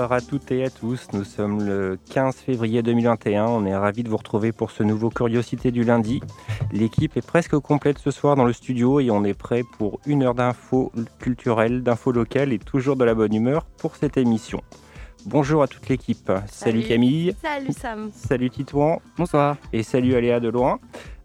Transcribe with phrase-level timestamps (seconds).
[0.00, 1.08] Bonsoir à toutes et à tous.
[1.12, 3.44] Nous sommes le 15 février 2021.
[3.44, 6.22] On est ravis de vous retrouver pour ce nouveau Curiosité du lundi.
[6.72, 10.22] L'équipe est presque complète ce soir dans le studio et on est prêt pour une
[10.22, 14.62] heure d'infos culturelles, d'infos locales et toujours de la bonne humeur pour cette émission.
[15.26, 16.32] Bonjour à toute l'équipe.
[16.46, 16.82] Salut.
[16.84, 17.34] Camille.
[17.42, 18.10] Salut Sam.
[18.14, 19.02] Salut Titouan.
[19.18, 19.58] Bonsoir.
[19.74, 20.78] Et salut Aléa de loin.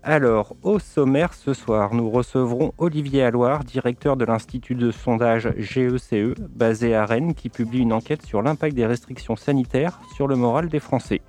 [0.07, 6.13] Alors, au sommaire ce soir, nous recevrons Olivier Alloire, directeur de l'Institut de sondage GECE,
[6.13, 10.35] e, basé à Rennes, qui publie une enquête sur l'impact des restrictions sanitaires sur le
[10.35, 11.21] moral des Français.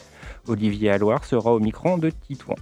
[0.46, 2.56] Olivier Alloire sera au micro de Titouan.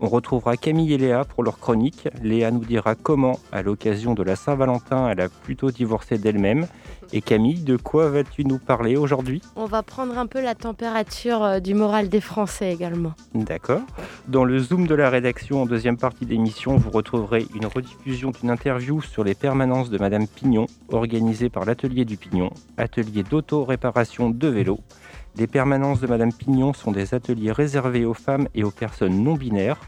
[0.00, 2.08] On retrouvera Camille et Léa pour leur chronique.
[2.22, 6.66] Léa nous dira comment, à l'occasion de la Saint-Valentin, elle a plutôt divorcé d'elle-même.
[7.12, 9.40] Et Camille, de quoi vas-tu nous parler aujourd'hui?
[9.56, 13.12] On va prendre un peu la température euh, du moral des Français également.
[13.34, 13.82] D'accord.
[14.26, 18.50] Dans le Zoom de la rédaction, en deuxième partie d'émission, vous retrouverez une rediffusion d'une
[18.50, 24.48] interview sur les permanences de Madame Pignon, organisée par l'Atelier du Pignon, atelier d'auto-réparation de
[24.48, 24.80] vélos.
[25.36, 29.34] Les permanences de Madame Pignon sont des ateliers réservés aux femmes et aux personnes non
[29.34, 29.80] binaires.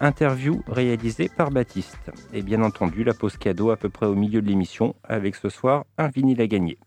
[0.00, 2.10] Interview réalisée par Baptiste.
[2.32, 5.50] Et bien entendu, la pause cadeau à peu près au milieu de l'émission, avec ce
[5.50, 6.78] soir un vinyle à gagner.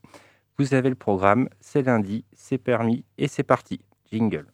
[0.58, 3.80] Vous avez le programme, c'est lundi, c'est permis et c'est parti.
[4.12, 4.48] Jingle.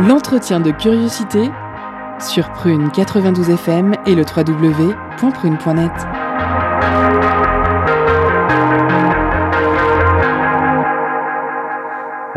[0.00, 1.48] L'entretien de curiosité
[2.20, 6.17] sur Prune 92 FM et le www.prune.net.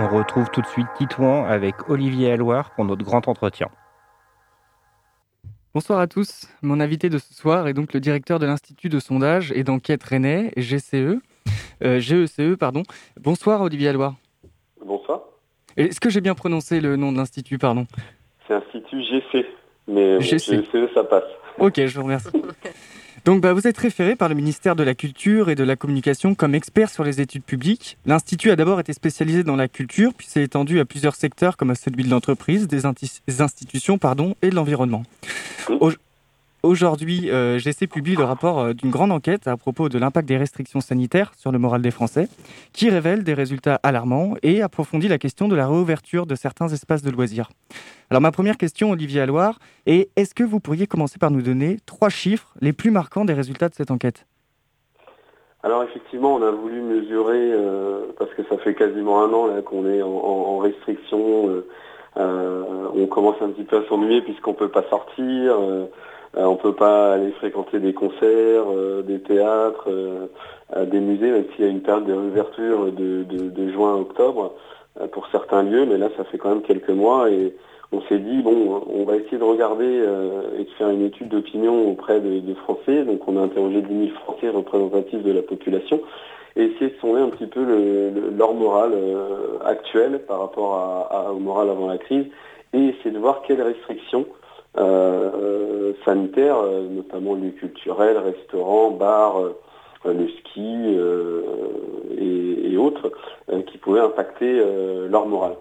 [0.03, 3.67] On retrouve tout de suite Titouan avec Olivier Alloire pour notre grand entretien.
[5.75, 6.47] Bonsoir à tous.
[6.63, 10.01] Mon invité de ce soir est donc le directeur de l'Institut de sondage et d'enquête
[10.01, 11.21] rennais, GCE,
[11.83, 12.57] euh, GECE.
[12.59, 12.81] Pardon.
[13.19, 14.15] Bonsoir Olivier Alloire.
[14.83, 15.21] Bonsoir.
[15.77, 17.85] Est-ce que j'ai bien prononcé le nom de l'Institut, pardon?
[18.47, 19.45] C'est Institut GC,
[19.87, 20.63] mais GCE
[20.95, 21.29] ça passe.
[21.59, 22.29] Ok, je vous remercie.
[23.23, 26.33] Donc bah, vous êtes référé par le ministère de la Culture et de la Communication
[26.33, 27.97] comme expert sur les études publiques.
[28.05, 31.69] L'Institut a d'abord été spécialisé dans la culture, puis s'est étendu à plusieurs secteurs comme
[31.69, 35.03] à celui de l'entreprise, des, institutions pardon, et de l'environnement.
[36.63, 40.37] Aujourd'hui, euh, GC publie le rapport euh, d'une grande enquête à propos de l'impact des
[40.37, 42.27] restrictions sanitaires sur le moral des Français,
[42.71, 47.01] qui révèle des résultats alarmants et approfondit la question de la réouverture de certains espaces
[47.01, 47.49] de loisirs.
[48.11, 49.57] Alors ma première question, Olivier Alloire,
[49.87, 53.33] est est-ce que vous pourriez commencer par nous donner trois chiffres les plus marquants des
[53.33, 54.27] résultats de cette enquête?
[55.63, 59.87] Alors effectivement, on a voulu mesurer, euh, parce que ça fait quasiment un an qu'on
[59.87, 61.63] est en, restriction,
[62.17, 65.57] on commence un petit peu à s'ennuyer puisqu'on ne peut pas sortir,
[66.35, 70.27] on ne peut pas aller fréquenter des concerts, euh, des théâtres, euh,
[70.85, 74.53] des musées, même s'il y a une période de réouverture de, juin à octobre
[75.11, 77.53] pour certains lieux, mais là ça fait quand même quelques mois et
[77.93, 81.91] on s'est dit bon on va essayer de regarder et de faire une étude d'opinion
[81.91, 83.03] auprès de, Français.
[83.03, 86.01] Donc on a interrogé 10 000 Français représentatifs de la population
[86.55, 87.65] et essayer de sonder un petit peu
[88.37, 88.93] leur morale
[89.65, 92.25] actuel par rapport au moral avant la crise
[92.73, 94.40] et essayer de voir quelles restrictions euh,
[96.05, 99.53] sanitaires, euh, notamment lieux culturels, restaurants, bars, euh,
[100.05, 100.97] le ski
[102.17, 103.11] et, autres,
[103.67, 104.59] qui pouvaient impacter
[105.07, 105.53] leur morale.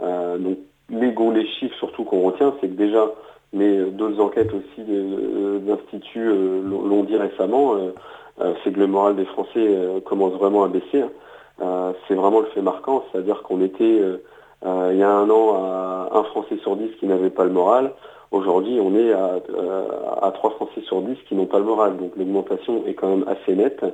[0.00, 0.58] donc
[0.90, 3.06] les, les chiffres surtout qu'on retient, c'est que déjà,
[3.52, 4.82] mais d'autres enquêtes aussi
[5.60, 7.76] d'instituts l'ont dit récemment,
[8.64, 11.04] c'est que le moral des Français commence vraiment à baisser.
[12.08, 14.00] C'est vraiment le fait marquant, c'est-à-dire qu'on était
[14.64, 17.92] il y a un an à un Français sur dix qui n'avait pas le moral.
[18.34, 19.40] Aujourd'hui, on est à,
[20.22, 21.96] à 3 Français sur 10 qui n'ont pas le moral.
[21.96, 23.84] Donc l'augmentation est quand même assez nette.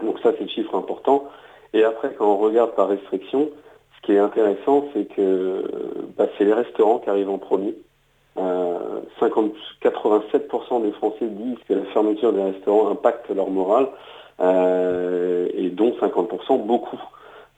[0.00, 1.24] Donc ça, c'est le chiffre important.
[1.72, 3.50] Et après, quand on regarde par restriction,
[3.96, 5.64] ce qui est intéressant, c'est que
[6.16, 7.74] bah, c'est les restaurants qui arrivent en premier.
[9.82, 13.88] 87% des Français disent que la fermeture des restaurants impacte leur morale,
[14.40, 17.00] euh, et dont 50% beaucoup.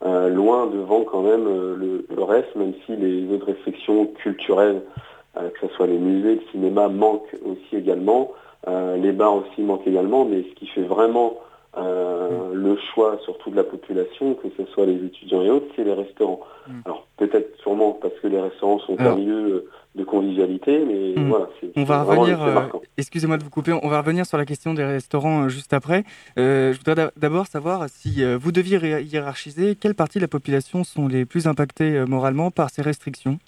[0.05, 5.67] Euh, loin devant quand même le, reste, même si les autres restrictions culturelles euh, que
[5.67, 8.31] ce soit les musées, le cinéma manquent aussi également,
[8.67, 11.37] euh, les bars aussi manquent également, mais ce qui fait vraiment
[11.77, 15.83] euh, le choix surtout de la population, que ce soit les étudiants et autres, c'est
[15.83, 16.41] les restaurants.
[16.67, 16.71] Mm.
[16.85, 21.29] Alors peut-être sûrement parce que les restaurants sont un lieu de convivialité, mais mm.
[21.29, 21.47] voilà.
[21.77, 22.43] On va revenir.
[22.43, 22.59] Euh,
[22.97, 23.71] excusez-moi de vous couper.
[23.71, 26.03] On va revenir sur la question des restaurants euh, juste après.
[26.35, 31.25] je voudrais d'abord savoir si vous deviez hiérarchiser quelles parties de la population sont les
[31.25, 33.39] plus impactées moralement par ces restrictions?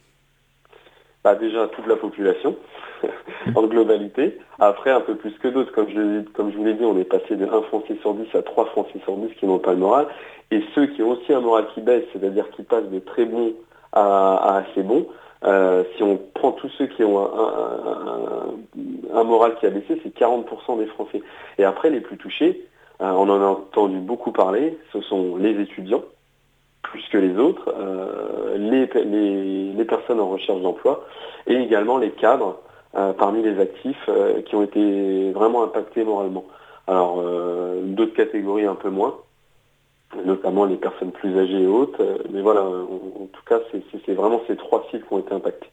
[1.23, 2.56] Bah déjà toute la population.
[3.56, 4.38] en globalité.
[4.59, 5.71] Après, un peu plus que d'autres.
[5.71, 8.65] Comme je, vous l'ai dit, on est passé de 1 Français sur 10 à 3
[8.65, 10.07] Français sur 10 qui n'ont pas le moral.
[10.51, 13.53] Et ceux qui ont aussi un moral qui baisse, c'est-à-dire qui passent de très bon
[13.94, 15.07] à, assez bon,
[15.44, 17.19] euh, si on prend tous ceux qui ont
[19.13, 21.21] un, moral qui a baissé, c'est 40% des Français.
[21.57, 22.68] Et après, les plus touchés,
[23.01, 26.03] euh, on en a entendu beaucoup parler, ce sont les étudiants,
[26.92, 31.06] plus que les autres, euh, les, personnes en recherche d'emploi
[31.48, 32.60] et également les cadres
[32.96, 36.46] euh, parmi les actifs euh, qui ont été vraiment impactés moralement.
[36.88, 37.24] Alors,
[37.84, 39.16] d'autres catégories un peu moins,
[40.26, 43.60] notamment les personnes plus âgées et autres, mais voilà, en, tout cas,
[44.06, 45.70] c'est vraiment ces trois cibles qui ont été impactés.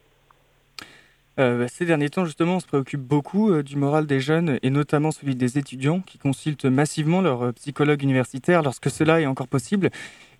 [1.67, 5.35] ces derniers temps, justement, on se préoccupe beaucoup du moral des jeunes et notamment celui
[5.35, 9.89] des étudiants qui consultent massivement leur psychologue universitaire lorsque cela est encore possible.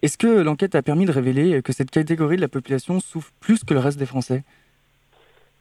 [0.02, 3.66] Est-ce que l'enquête a permis de révéler que cette catégorie de la population souffre plus
[3.66, 4.44] que le reste des Français?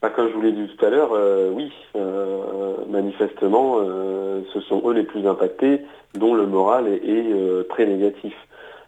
[0.01, 4.61] Bah, comme je vous l'ai dit tout à l'heure, euh, oui, euh, manifestement, euh, ce
[4.61, 5.81] sont eux les plus impactés,
[6.13, 8.33] dont le moral est, très négatif.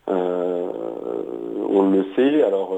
[0.08, 2.76] on le sait, alors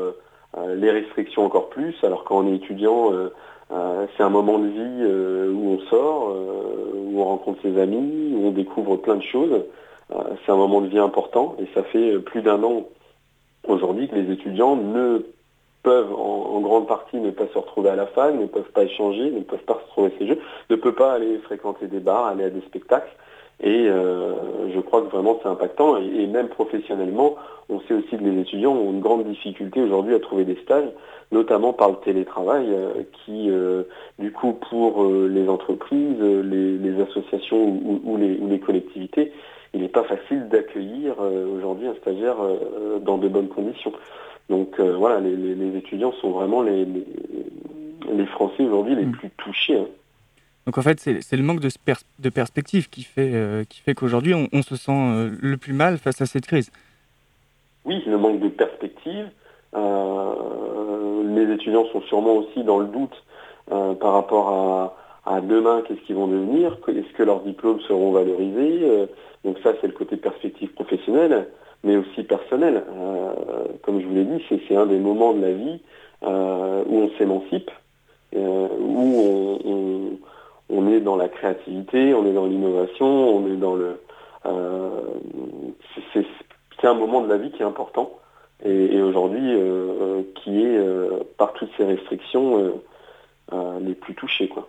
[0.75, 3.11] les restrictions encore plus, alors quand on est étudiant,
[3.69, 6.35] c'est un moment de vie où on sort,
[6.93, 9.63] où on rencontre ses amis, où on découvre plein de choses.
[10.45, 12.83] C'est un moment de vie important et ça fait plus d'un an
[13.67, 15.25] aujourd'hui que les étudiants ne
[15.83, 19.29] peuvent en, grande partie ne pas se retrouver à la fac, ne peuvent pas échanger,
[19.31, 20.39] ne peuvent pas se retrouver ces jeux,
[20.69, 23.11] ne peuvent pas aller fréquenter des bars, aller à des spectacles.
[23.61, 25.97] Et euh, je crois que vraiment c'est impactant.
[25.97, 27.35] Et, même professionnellement,
[27.69, 30.89] on sait aussi que les étudiants ont une grande difficulté aujourd'hui à trouver des stages,
[31.31, 33.83] notamment par le télétravail, euh, qui euh,
[34.19, 39.31] du coup pour les entreprises, les, associations ou, les, collectivités,
[39.93, 42.35] pas facile d'accueillir aujourd'hui un stagiaire
[43.01, 43.93] dans de bonnes conditions.
[44.49, 49.11] Donc euh, voilà, les, étudiants sont vraiment les, les, Français aujourd'hui les mm.
[49.11, 49.77] plus touchés.
[49.77, 49.87] Hein.
[50.65, 51.69] Donc en fait, c'est le manque de,
[52.19, 55.97] de perspective qui fait, euh, qui fait qu'aujourd'hui, on, se sent euh, le plus mal
[55.97, 56.71] face à cette crise.
[57.85, 59.29] Oui, le manque de perspective.
[59.75, 63.23] les étudiants sont sûrement aussi dans le doute
[63.99, 64.95] par rapport à,
[65.25, 69.07] à demain, qu'est-ce qu'ils vont devenir, est-ce que leurs diplômes seront valorisés.
[69.45, 71.47] donc ça, c'est le côté perspective professionnelle
[71.83, 72.83] mais aussi personnel.
[72.89, 73.33] Euh,
[73.81, 75.79] comme je vous l'ai dit, c'est un des moments de la vie
[76.23, 77.71] euh, où on s'émancipe,
[78.35, 80.19] euh, où
[80.69, 83.99] on, est dans la créativité, on est dans l'innovation, on est dans le...
[86.13, 88.11] c'est un moment de la vie qui est important
[88.65, 89.57] et, aujourd'hui
[90.35, 90.79] qui est
[91.37, 92.73] par toutes ces restrictions
[93.81, 94.47] les plus touchées.
[94.47, 94.67] Quoi.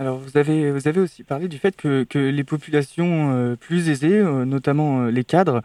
[0.00, 3.90] Alors vous avez, vous avez aussi parlé du fait que, que les populations euh, plus
[3.90, 5.60] aisées, euh, notamment euh, les cadres,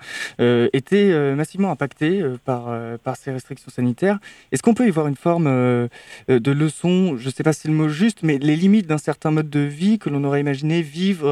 [0.73, 2.67] étaient massivement impactées par,
[3.01, 4.19] par ces restrictions sanitaires.
[4.51, 7.67] Est-ce qu'on peut y voir une forme de leçon, je ne sais pas si c'est
[7.69, 10.81] le mot juste, mais les limites d'un certain mode de vie que l'on aurait imaginé
[10.81, 11.29] vivre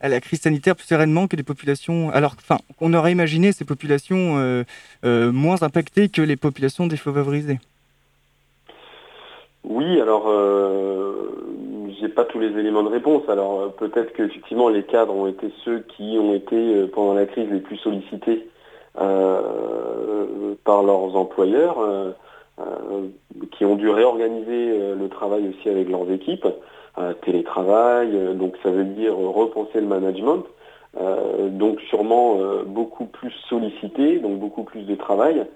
[0.00, 3.64] à la crise sanitaire plus sereinement que des populations, alors enfin, on aurait imaginé ces
[3.64, 4.64] populations
[5.04, 7.60] moins impactées que les populations défavorisées?
[9.62, 10.28] Oui, alors
[12.00, 13.28] j'ai pas tous les éléments de réponse.
[13.28, 17.26] Alors euh, peut-être qu'effectivement les cadres ont été ceux qui ont été euh, pendant la
[17.26, 18.48] crise les plus sollicités
[19.00, 21.76] euh, par leurs employeurs,
[23.52, 26.48] qui ont dû réorganiser le travail aussi avec leurs équipes,
[27.22, 30.44] télétravail, donc ça veut dire repenser le management.
[31.50, 35.46] donc sûrement beaucoup plus sollicité, donc beaucoup plus de travail.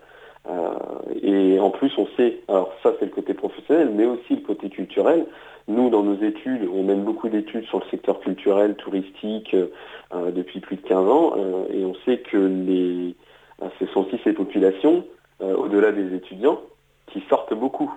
[1.22, 4.68] Et en plus, on sait, alors ça c'est le côté professionnel, mais aussi le côté
[4.68, 5.26] culturel.
[5.68, 10.60] Nous, dans nos études, on mène beaucoup d'études sur le secteur culturel, touristique euh, depuis
[10.60, 13.14] plus de 15 ans, euh, et on sait que les,
[13.62, 15.04] euh, ce sont aussi ces populations,
[15.40, 16.60] au-delà des étudiants,
[17.08, 17.92] qui sortent beaucoup,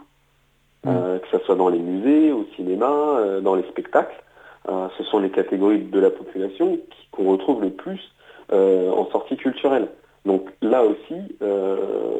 [0.84, 0.90] mmh.
[1.20, 4.24] que ce soit dans les musées, au cinéma, dans les spectacles.
[4.68, 6.80] ce sont les catégories de la population
[7.12, 8.00] qu'on retrouve le plus
[8.52, 9.90] en sortie culturelle.
[10.26, 11.38] Donc là aussi,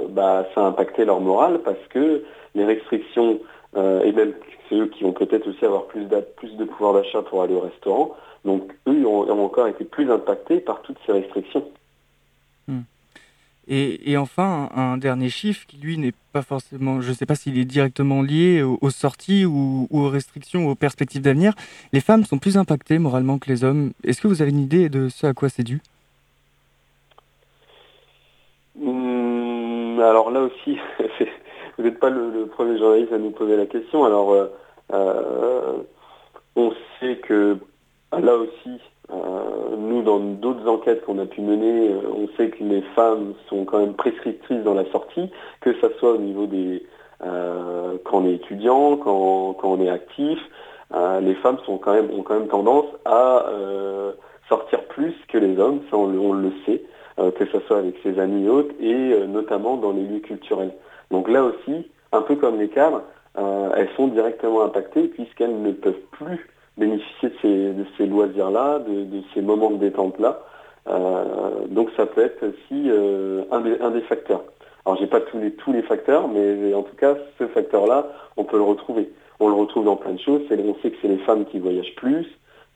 [0.10, 3.40] bah, ça a impacté leur morale parce que les restrictions
[3.76, 4.34] et même
[4.70, 6.06] c'est eux qui vont peut-être aussi avoir plus,
[6.38, 8.16] plus de pouvoir d'achat pour aller au restaurant.
[8.44, 11.66] Donc eux ont, encore été plus impactés par toutes ces restrictions.
[12.68, 12.82] Hmm.
[13.68, 17.58] Et, enfin, un, dernier chiffre qui, lui, n'est pas forcément, je ne sais pas s'il
[17.58, 21.54] est directement lié aux, sorties ou, aux restrictions, aux perspectives d'avenir.
[21.92, 23.94] Les femmes sont plus impactées moralement que les hommes.
[24.04, 25.82] Est-ce que vous avez une idée de ce à quoi c'est dû?
[28.78, 30.78] Hmm, Alors là aussi,
[31.78, 34.06] vous n'êtes pas le, premier journaliste à nous poser la question.
[34.06, 34.46] Alors, euh,
[34.94, 35.78] euh,
[36.56, 37.58] on sait que
[38.12, 38.80] là aussi,
[39.12, 43.66] euh, nous, dans d'autres enquêtes qu'on a pu mener, on sait que les femmes sont
[43.66, 45.30] quand même prescriptrices dans la sortie,
[45.62, 46.86] que ce soit au niveau des...
[48.04, 50.38] Quand on est étudiant, quand, on est actif,
[50.94, 53.46] les femmes quand ont quand même tendance à
[54.48, 56.84] sortir plus que les hommes, ça on, le sait,
[57.18, 60.72] que ce soit avec ses amis et autres, et notamment dans les lieux culturels.
[61.12, 63.04] Donc là aussi, un peu comme les cadres,
[63.38, 69.72] elles sont directement impactées puisqu'elles ne peuvent plus bénéficier de ces, loisirs-là, de, ces moments
[69.72, 70.42] de détente-là.
[70.88, 74.44] Euh, donc ça peut être aussi euh, un, des, facteurs.
[74.86, 78.08] Alors j'ai pas tous les, tous les facteurs, mais en tout cas ce facteur-là,
[78.38, 79.12] on peut le retrouver.
[79.40, 80.42] On le retrouve dans plein de choses.
[80.52, 82.28] On sait que c'est les femmes qui voyagent plus.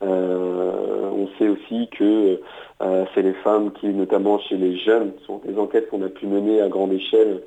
[0.02, 2.40] Euh, on sait aussi que
[3.14, 6.62] c'est les femmes qui, notamment chez les jeunes, sont des enquêtes qu'on a pu mener
[6.62, 7.42] à grande échelle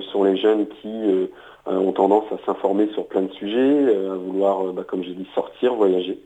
[0.00, 1.28] sur les jeunes qui
[1.68, 5.04] euh, ont tendance à s'informer sur plein de sujets, euh, à vouloir, euh, bah, comme
[5.04, 6.18] j'ai dit, sortir, voyager.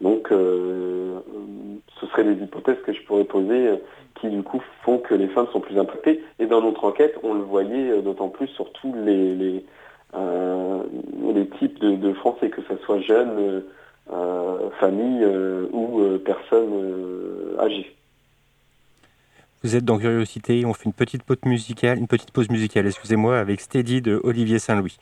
[0.00, 3.80] Donc ce seraient des hypothèses que je pourrais poser
[4.20, 6.22] qui du coup font que les femmes sont plus impactées.
[6.38, 9.64] Et dans notre enquête, on le voyait d'autant plus sur tous les, les,
[11.58, 13.62] types de, Français, que ce soit jeunes,
[14.12, 17.92] euh, famille euh, ou euh, personne âgée.
[19.64, 23.36] Vous êtes dans Curiosité, on fait une petite pause musicale, une petite pause musicale, excusez-moi,
[23.36, 24.96] avec Steady de Olivier Saint-Louis.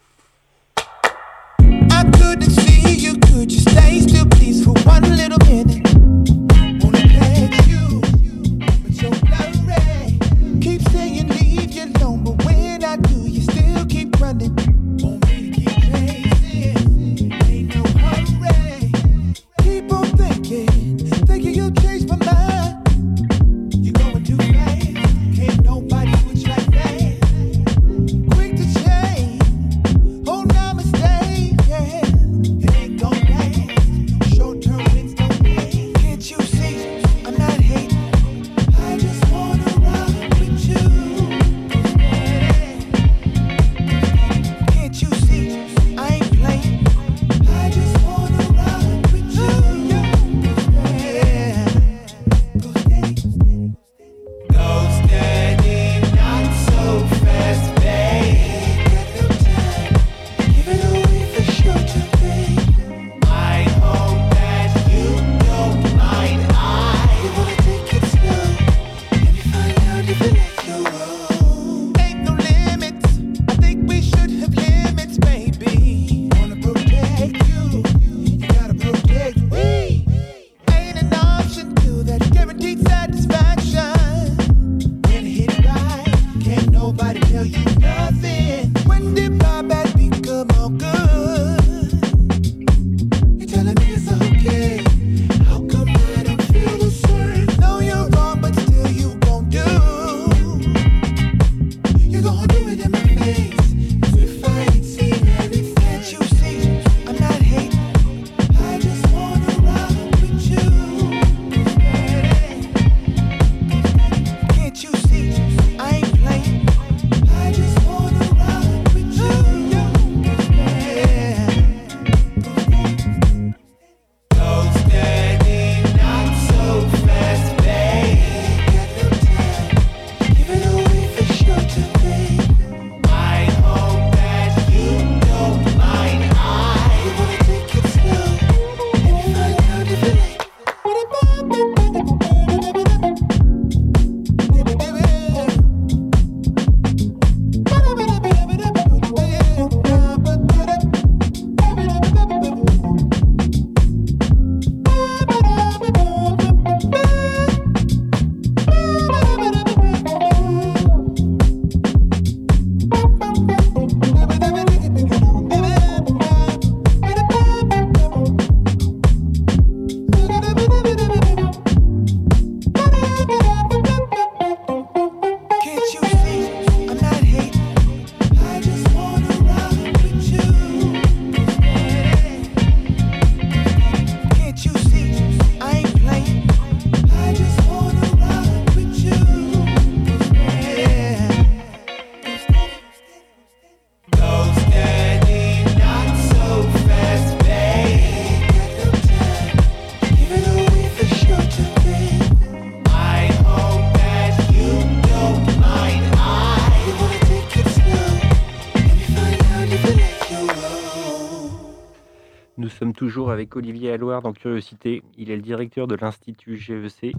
[214.24, 215.02] Dans Curiosité.
[215.18, 217.12] Il est le directeur de l'Institut GEC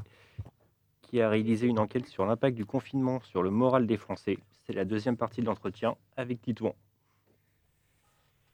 [1.04, 4.40] qui a réalisé une enquête sur l'impact du confinement sur le moral des Français.
[4.66, 6.74] C'est la deuxième partie de l'entretien avec Titouan.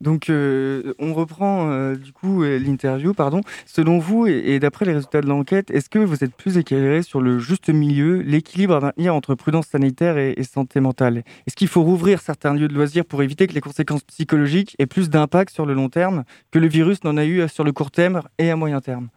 [0.02, 3.14] Donc, euh, on reprend euh, du coup euh, l'interview.
[3.14, 3.42] Pardon.
[3.68, 7.22] Selon vous et, d'après les résultats de l'enquête, est-ce que vous êtes plus éclairé sur
[7.22, 11.24] le juste milieu, l'équilibre à maintenir entre prudence sanitaire et, et santé mentale?
[11.46, 14.88] Est-ce qu'il faut rouvrir certains lieux de loisirs pour éviter que les conséquences psychologiques aient
[14.88, 17.92] plus d'impact sur le long terme que le virus n'en a eu sur le court
[17.92, 19.10] terme et à moyen terme?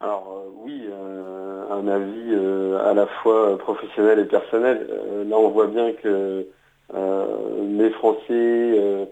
[0.00, 0.82] Alors oui,
[1.70, 2.34] un avis
[2.88, 4.88] à la fois professionnel et personnel.
[5.28, 6.46] là, on voit bien que
[6.92, 9.08] les Français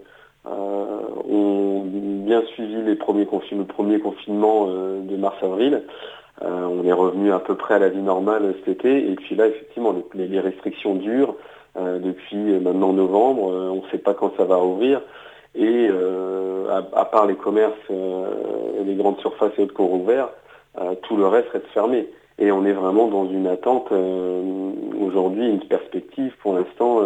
[0.47, 5.83] euh, ont bien suivi les premiers le premier confinement euh, de mars-avril.
[6.41, 9.11] Euh, on est revenu à peu près à la vie normale cet été.
[9.11, 11.35] Et puis là, effectivement, les, restrictions durent
[11.75, 13.43] depuis maintenant novembre.
[13.43, 15.01] on ne sait pas quand ça va rouvrir.
[15.55, 15.87] Et
[16.69, 20.29] à, part les commerces, les grandes surfaces et autres qu'on rouvert,
[21.03, 22.07] tout le reste reste fermé.
[22.37, 23.91] Et on est vraiment dans une attente
[24.99, 27.01] aujourd'hui, une perspective pour l'instant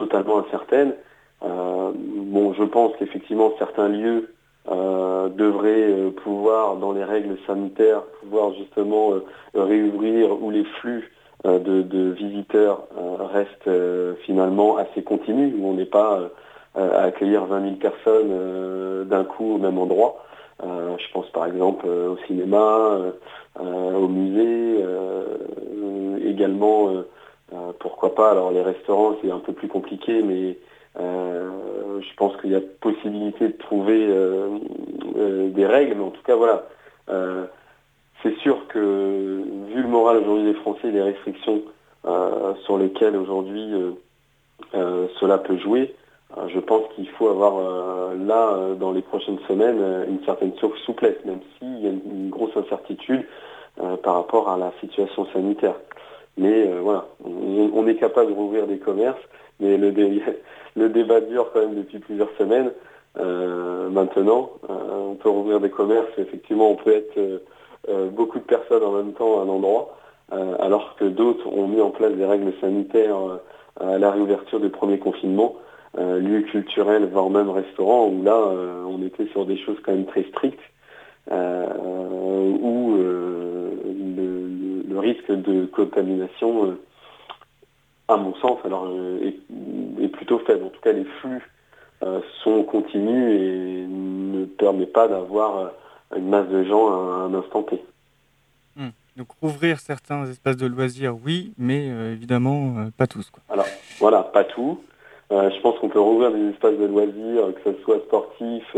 [0.00, 0.94] totalement incertaine.
[1.42, 4.32] Euh, bon, je pense qu'effectivement certains lieux
[4.70, 9.12] euh, devraient euh, pouvoir, dans les règles sanitaires, pouvoir justement
[9.54, 11.10] réouvrir où les flux
[11.44, 12.82] de, visiteurs
[13.18, 13.70] restent
[14.26, 16.20] finalement assez continus, où on n'est pas
[16.74, 20.22] à accueillir 20 000 personnes d'un coup au même endroit.
[20.62, 22.98] je pense par exemple au cinéma,
[23.58, 24.84] au musée,
[26.26, 26.90] également,
[27.78, 30.56] pourquoi pas, alors les restaurants c'est un peu plus compliqué, mais
[30.98, 34.58] euh, je pense qu'il y a possibilité de trouver euh,
[35.16, 36.64] euh, des règles, mais en tout cas, voilà.
[38.22, 39.42] c'est sûr que,
[39.72, 41.62] vu le moral aujourd'hui des Français, les restrictions
[42.64, 43.72] sur lesquelles aujourd'hui
[44.72, 45.94] cela peut jouer,
[46.48, 50.52] je pense qu'il faut avoir là, dans les prochaines semaines, une certaine
[50.84, 53.26] souplesse, même s'il y a une, grosse incertitude
[54.02, 55.74] par rapport à la situation sanitaire.
[56.36, 59.20] Mais voilà, on, est capable de rouvrir des commerces,
[59.58, 59.76] mais
[60.76, 62.70] le, débat dure quand même depuis plusieurs semaines.
[63.18, 67.18] Euh, maintenant, euh, on peut rouvrir des commerces, effectivement, on peut être
[67.88, 69.96] euh, beaucoup de personnes en même temps à un endroit,
[70.60, 73.16] alors que d'autres ont mis en place des règles sanitaires
[73.80, 75.56] à la réouverture du premier confinement,
[75.98, 78.36] lieux culturels, voire même restaurants, où là,
[78.86, 80.60] on était sur des choses quand même très strictes,
[85.12, 86.76] risque de contamination
[88.10, 89.32] à mon sens, alors, euh,
[90.00, 90.64] est, plutôt faible.
[90.64, 91.42] En tout cas, les flux
[92.02, 95.68] euh, sont continus et ne permettent pas d'avoir euh,
[96.16, 97.82] une masse de gens à un instant T.
[98.76, 98.88] Hmm.
[99.16, 103.30] Donc rouvrir certains espaces de loisirs, oui, mais évidemment pas tous.
[103.48, 103.66] Alors
[103.98, 104.80] voilà, pas tout.
[105.30, 108.76] je pense qu'on peut rouvrir des espaces de loisirs, que ce soit sportifs,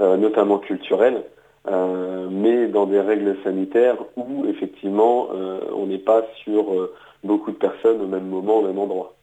[0.00, 1.22] notamment culturels,
[1.66, 5.28] mais dans des règles sanitaires où effectivement
[5.74, 6.90] on n'est pas sur
[7.24, 9.14] beaucoup de personnes au même moment, au même endroit.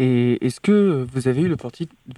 [0.00, 1.48] Et est-ce que vous avez eu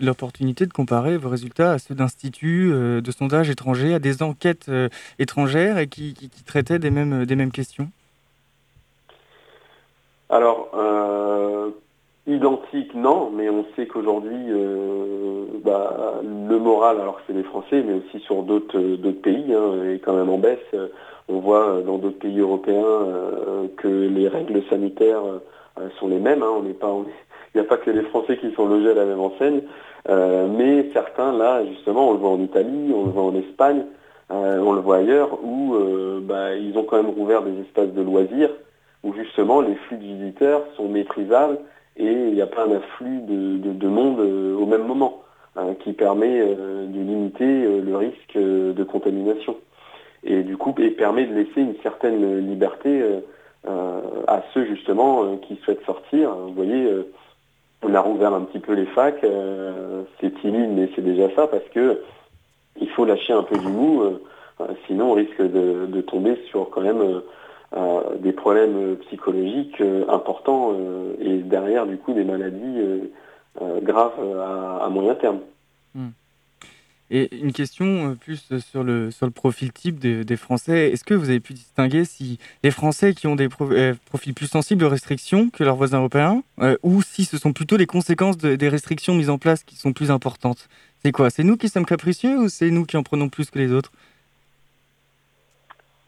[0.01, 4.69] l'opportunité de comparer vos résultats à ceux d'instituts euh, de sondage étrangers, à des enquêtes
[4.69, 7.89] euh, étrangères et qui, traitaient des mêmes, des mêmes questions?
[10.29, 11.20] Alors, euh,
[12.27, 14.53] identique, non, mais on sait qu'aujourd'hui,
[15.65, 18.79] bah, le moral, alors c'est les Français, mais aussi sur d'autres
[19.23, 20.59] pays, hein, est quand même en baisse.
[21.31, 25.23] On voit euh, dans d'autres pays européens euh, que les règles sanitaires
[25.79, 26.43] euh, sont les mêmes.
[26.43, 26.51] Hein.
[26.59, 26.93] On n'est pas,
[27.55, 29.63] il n'y a pas que les Français qui sont logés à la même enseigne,
[30.09, 33.85] mais certains là, justement, on le voit en Italie, on le voit en Espagne,
[34.31, 35.77] on le voit ailleurs, où
[36.23, 38.51] bah, ils ont quand même rouvert des espaces de loisirs,
[39.05, 41.59] où justement les flux de visiteurs sont maîtrisables
[41.97, 45.23] et il n'y a pas un afflux de, monde au même moment,
[45.57, 49.57] hein, qui permet de limiter le risque de contamination
[50.25, 53.21] et du coup et permet de laisser une certaine liberté euh,
[53.69, 56.31] euh, à ceux justement euh, qui souhaitent sortir.
[56.31, 56.89] Vous voyez,
[57.83, 59.25] on a rouvert un petit peu les facs,
[60.21, 62.03] c'est timide mais c'est déjà ça parce que
[62.81, 64.03] il faut lâcher un peu du mou,
[64.87, 67.23] sinon on risque de, tomber sur quand même
[68.21, 70.75] des problèmes psychologiques importants
[71.21, 72.81] et derrière du coup des maladies
[73.83, 74.19] graves
[74.83, 75.39] à, moyen terme.
[75.95, 76.11] Hmm.
[77.11, 80.91] Et une question euh, plus sur le, sur le profil type des, Français.
[80.91, 84.47] Est-ce que vous avez pu distinguer si les Français qui ont des euh, profils plus
[84.47, 88.39] sensibles aux restrictions que leurs voisins européens, euh, ou si ce sont plutôt les conséquences
[88.39, 90.69] des restrictions mises en place qui sont plus importantes?
[91.03, 91.31] C'est quoi?
[91.31, 93.91] C'est nous qui sommes capricieux ou c'est nous qui en prenons plus que les autres?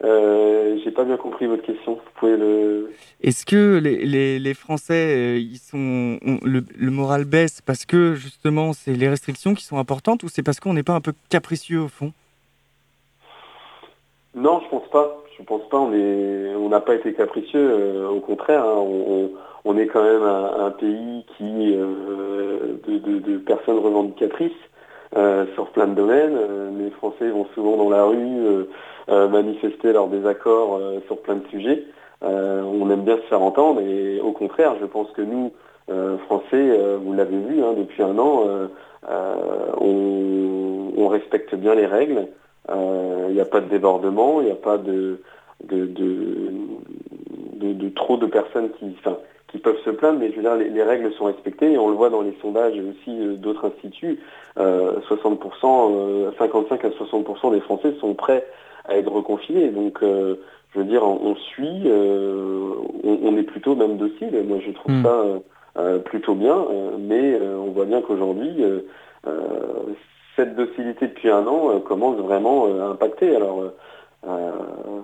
[0.03, 1.93] Euh, J'ai pas bien compris votre question.
[1.95, 2.91] Vous pouvez le.
[3.21, 7.85] Est-ce que les, les, les Français, euh, ils sont, ont- le, le moral baisse parce
[7.85, 11.01] que justement c'est les restrictions qui sont importantes ou c'est parce qu'on n'est pas un
[11.01, 12.11] peu capricieux au fond?
[14.35, 15.23] Non, je pense pas.
[15.37, 15.77] Je pense pas.
[15.79, 17.59] On est, on n'a pas été capricieux.
[17.71, 19.31] euh, au contraire, hein, on, on-
[19.65, 24.51] on est quand même un, un pays qui euh, de, de- de personnes revendicatrices
[25.55, 26.35] sur plein de domaines.
[26.37, 28.63] Euh, les Français vont souvent dans la rue euh,
[29.09, 31.83] euh, manifester leurs désaccords euh, sur plein de sujets.
[32.23, 35.51] Euh, on aime bien se faire entendre et au contraire, je pense que nous,
[35.91, 38.67] euh, Français, euh, vous l'avez vu hein, depuis un an, euh,
[39.09, 39.35] euh,
[39.81, 42.27] on, on respecte bien les règles.
[42.69, 45.19] Euh, Il n'y a pas de débordement, il n'y a pas de,
[45.65, 48.95] de, de, de- trop de personnes qui,
[49.53, 51.87] qui peuvent se plaindre, mais je veux dire, les, les règles sont respectées et on
[51.87, 54.19] le voit dans les sondages aussi euh, d'autres instituts.
[54.59, 58.43] Euh, 60%, euh, 55 à 60% des Français sont prêts
[58.85, 59.69] à être reconfinés.
[59.69, 60.37] Donc, euh,
[60.73, 64.31] je veux dire, on, suit, euh, on, on est plutôt même docile.
[64.43, 65.03] Moi, je trouve Mm.
[65.03, 65.39] ça euh,
[65.77, 68.79] euh, plutôt bien, euh, mais euh, on voit bien qu'aujourd'hui, euh,
[69.27, 69.39] euh,
[70.35, 73.35] cette docilité depuis un an euh, commence vraiment euh, à impacter.
[73.35, 73.69] Alors, euh,
[74.27, 75.01] euh,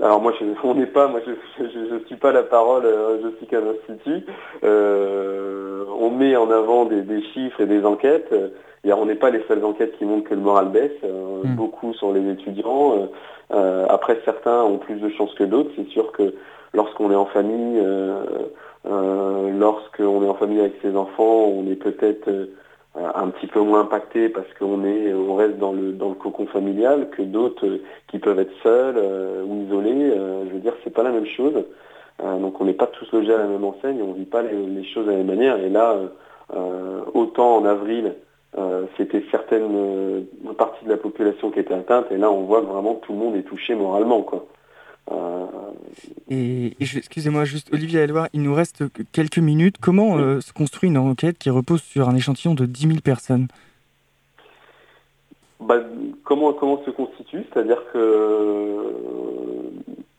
[0.00, 3.18] alors moi, je, on n'est pas, moi, je, je, je suis pas la parole, euh,
[3.22, 4.24] je suis qu'un institut.
[4.64, 8.28] Euh, on met en avant des, des chiffres et des enquêtes.
[8.32, 8.48] Euh,
[8.86, 10.92] on n'est pas les seules enquêtes qui montrent que le moral baisse.
[11.04, 11.56] Euh, Mm.
[11.56, 13.08] Beaucoup sont les étudiants.
[13.52, 15.70] Euh, après, certains ont plus de chances que d'autres.
[15.76, 16.34] C'est sûr que
[16.72, 18.24] lorsqu'on est en famille, euh,
[18.86, 22.46] euh, lorsqu'on est en famille avec ses enfants, on est peut-être euh,
[22.96, 26.46] un petit peu moins impacté parce qu'on est, on reste dans le dans le cocon
[26.46, 30.12] familial que d'autres euh, qui peuvent être seuls euh, ou isolés.
[30.12, 31.54] Euh, je veux dire, c'est pas la même chose.
[32.22, 34.84] Donc, on n'est pas tous logés à la même enseigne, on vit pas les, les
[34.84, 35.58] choses de la même manière.
[35.58, 35.98] Et là,
[37.12, 38.14] autant en avril,
[38.96, 40.24] c'était certaines
[40.56, 43.18] parties de la population qui étaient atteintes, et là, on voit que vraiment tout le
[43.18, 44.46] monde est touché moralement, quoi.
[45.12, 45.46] Euh,
[46.30, 49.76] Et, excusez-moi juste, Olivier Elloir, il nous reste que quelques minutes.
[49.80, 53.48] Comment euh, se construit une enquête qui repose sur un échantillon de 10 000 personnes?
[55.60, 55.80] Bah,
[56.24, 57.44] comment, comment se constitue?
[57.52, 58.82] C'est-à-dire que euh,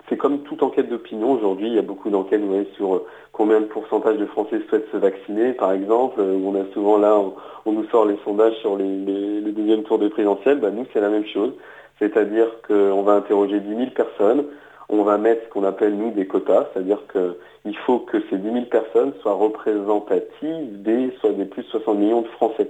[0.10, 1.68] c'est comme toute enquête d'opinion aujourd'hui.
[1.68, 5.54] Il y a beaucoup d'enquêtes voyez, sur combien de pourcentage de Français souhaitent se vacciner,
[5.54, 6.22] par exemple.
[6.22, 7.34] on a souvent là, on,
[7.66, 10.60] on nous sort les sondages sur les, les, le deuxième tour de présidentiel.
[10.60, 11.54] Bah, nous, c'est la même chose.
[12.00, 14.46] C'est-à-dire qu'on va interroger 10 000 personnes.
[14.90, 16.68] On va mettre ce qu'on appelle, nous, des quotas.
[16.74, 21.68] C'est-à-dire qu'il faut que ces 10 000 personnes soient représentatives des, soit des plus de
[21.70, 22.70] 60 millions de Français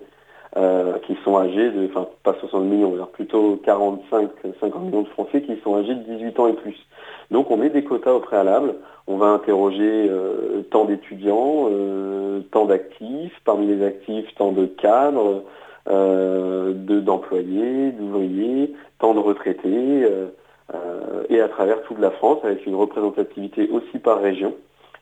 [0.58, 4.30] euh, qui sont âgés enfin pas 60 millions, plutôt 45,
[4.62, 6.78] 50 millions de Français qui sont âgés de 18 ans et plus.
[7.30, 8.76] Donc on met des quotas au préalable,
[9.08, 15.44] on va interroger euh, tant d'étudiants, euh, tant d'actifs, parmi les actifs tant de cadres,
[15.88, 20.08] de d'employés, d'ouvriers, tant de retraités,
[21.30, 24.56] et à travers toute la France avec une représentativité aussi par région.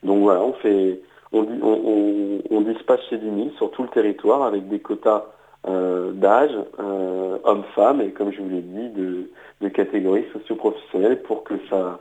[0.04, 0.99] Donc voilà, on fait
[1.34, 2.65] on, on,
[3.10, 5.26] ces 10 000 sur tout le territoire avec des quotas
[5.67, 9.30] euh, d'âge, euh, hommes-femmes, et comme je vous l'ai dit, de,
[9.62, 11.99] de catégories socio-professionnelles pour que ça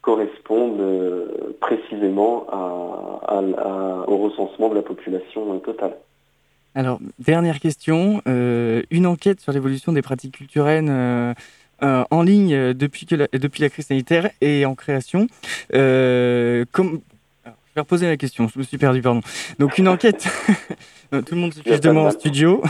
[0.00, 2.46] corresponde euh, précisément
[4.08, 5.96] au recensement de la population euh, totale.
[6.74, 8.22] Alors, dernière question.
[8.26, 10.90] euh, une enquête sur l'évolution des pratiques culturelles
[11.82, 15.26] euh, en ligne depuis, que la, depuis la crise sanitaire et en création.
[15.74, 17.00] Euh, comme...
[17.44, 19.20] Alors, je vais reposer la question, je me suis perdu, pardon.
[19.58, 20.26] Donc, une enquête...
[21.12, 22.62] Tout le monde se fiche de moi en studio.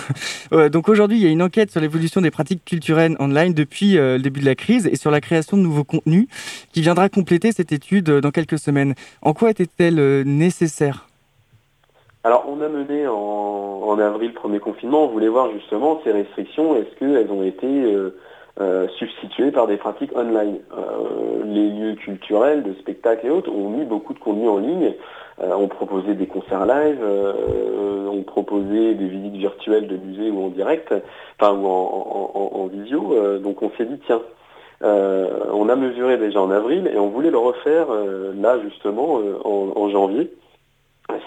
[0.72, 4.16] Donc aujourd'hui, il y a une enquête sur l'évolution des pratiques culturelles online depuis euh,
[4.16, 6.27] le début de la crise et sur la création de nouveaux contenus
[6.72, 8.96] qui viendra compléter cette étude dans quelques semaines.
[9.20, 11.07] En quoi était-elle nécessaire?
[12.25, 16.77] Alors, on a mené en, en avril premier confinement, on voulait voir justement ces restrictions,
[16.77, 18.16] est-ce qu'elles ont été euh,
[18.61, 18.87] euh,
[19.53, 20.59] par des pratiques online.
[20.77, 24.95] Euh, Les lieux culturels, de spectacles et autres ont mis beaucoup de contenu en ligne,
[25.43, 30.45] euh, ont proposé des concerts live, euh, ont proposé des visites virtuelles de musées ou
[30.45, 30.95] en direct,
[31.41, 34.21] enfin ou en, en- en- en visio, Euh, donc on s'est dit tiens,
[34.83, 37.87] euh, on a mesuré déjà en avril et on voulait le refaire
[38.35, 40.31] là justement en, janvier,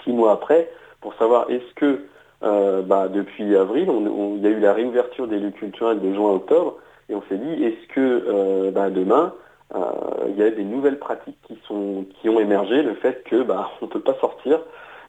[0.04, 2.00] six mois après, pour savoir est-ce que
[2.42, 3.88] bah, depuis avril,
[4.36, 6.74] il y a eu la réouverture des lieux culturels de juin à octobre,
[7.08, 9.32] et on s'est dit est-ce que euh, bah, demain
[9.74, 9.80] euh,
[10.28, 13.70] il y a des nouvelles pratiques qui sont qui ont émergé, le fait que bah,
[13.82, 14.60] on peut pas sortir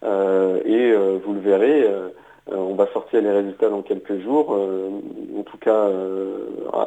[0.04, 1.88] euh, et vous le verrez.
[2.52, 5.90] on va sortir les résultats dans quelques jours, en tout cas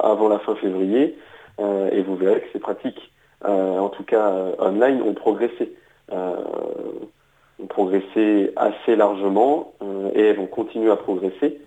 [0.03, 1.16] avant la fin février,
[1.59, 3.12] et vous verrez que ces pratiques,
[3.44, 5.75] en tout cas online, ont progressé.
[6.12, 9.75] Ont progressé assez largement
[10.14, 11.61] et elles vont continuer à progresser,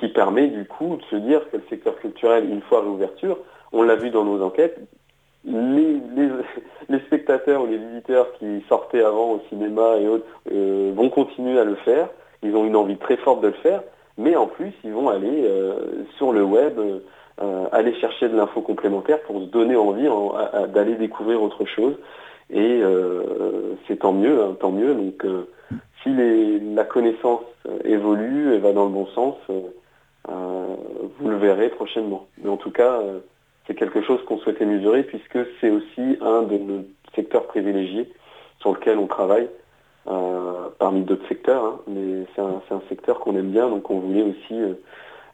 [0.00, 3.38] qui permet du coup de se dire que le secteur culturel, une fois réouverture,
[3.72, 4.80] on l'a vu dans nos enquêtes,
[5.44, 11.58] les, spectateurs ou les visiteurs qui sortaient avant au cinéma et autres euh, vont continuer
[11.58, 12.08] à le faire.
[12.42, 13.82] Ils ont une envie très forte de le faire,
[14.18, 18.60] mais en plus, ils vont aller euh, sur le web, euh, aller chercher de l'info
[18.60, 20.08] complémentaire pour se donner envie
[20.72, 21.94] d'aller découvrir autre chose.
[22.52, 22.82] Et
[23.86, 24.92] c'est tant mieux, hein, tant mieux.
[24.92, 25.24] Donc,
[26.02, 26.10] si
[26.74, 27.44] la connaissance
[27.84, 29.36] évolue et va dans le bon sens,
[30.28, 32.26] vous le verrez prochainement.
[32.42, 33.00] Mais en tout cas,
[33.66, 38.08] c'est quelque chose qu'on souhaitait mesurer puisque c'est aussi un de nos secteurs privilégiés
[38.60, 39.48] sur lequel on travaille,
[40.08, 41.80] euh, parmi d'autres secteurs, hein.
[41.88, 44.74] mais c'est un, secteur qu'on aime bien, donc on voulait aussi euh,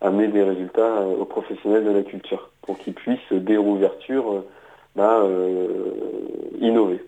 [0.01, 4.45] amener des résultats euh, aux professionnels de la culture pour qu'ils puissent, dès rouverture,
[4.97, 5.23] bah,
[6.61, 7.01] innover.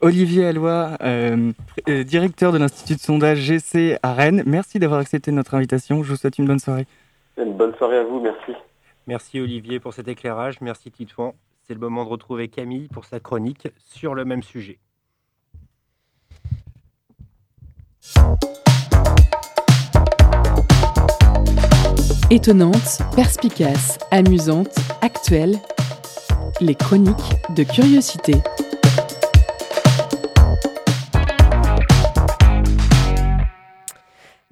[0.00, 0.98] Olivier Allois,
[1.86, 6.02] directeur de l'Institut de sondage GC à Rennes, merci d'avoir accepté notre invitation.
[6.02, 6.86] Je vous souhaite une bonne soirée.
[7.38, 8.52] Une bonne soirée à vous, merci.
[9.06, 10.60] Merci Olivier pour cet éclairage.
[10.60, 11.34] Merci Titouan.
[11.62, 14.78] C'est le moment de retrouver Camille pour sa chronique sur le même sujet.
[22.30, 25.56] Étonnante, perspicace, amusante, actuelle,
[26.60, 27.14] les chroniques
[27.56, 28.34] de curiosité.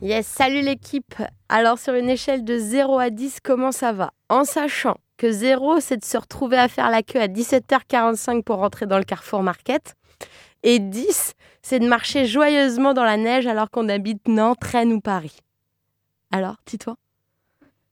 [0.03, 1.15] Yes, salut l'équipe.
[1.49, 4.13] Alors sur une échelle de 0 à 10, comment ça va?
[4.29, 8.57] En sachant que 0, c'est de se retrouver à faire la queue à 17h45 pour
[8.57, 9.95] rentrer dans le Carrefour Market.
[10.63, 11.33] Et 10,
[11.63, 15.39] c'est de marcher joyeusement dans la neige alors qu'on habite Nantes, Rennes ou Paris.
[16.31, 16.99] Alors, dis-toi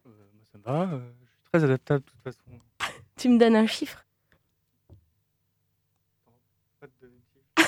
[0.06, 0.10] euh,
[0.52, 2.60] Ça va, euh, je suis très adaptable de toute façon.
[3.16, 4.04] tu me donnes un chiffre?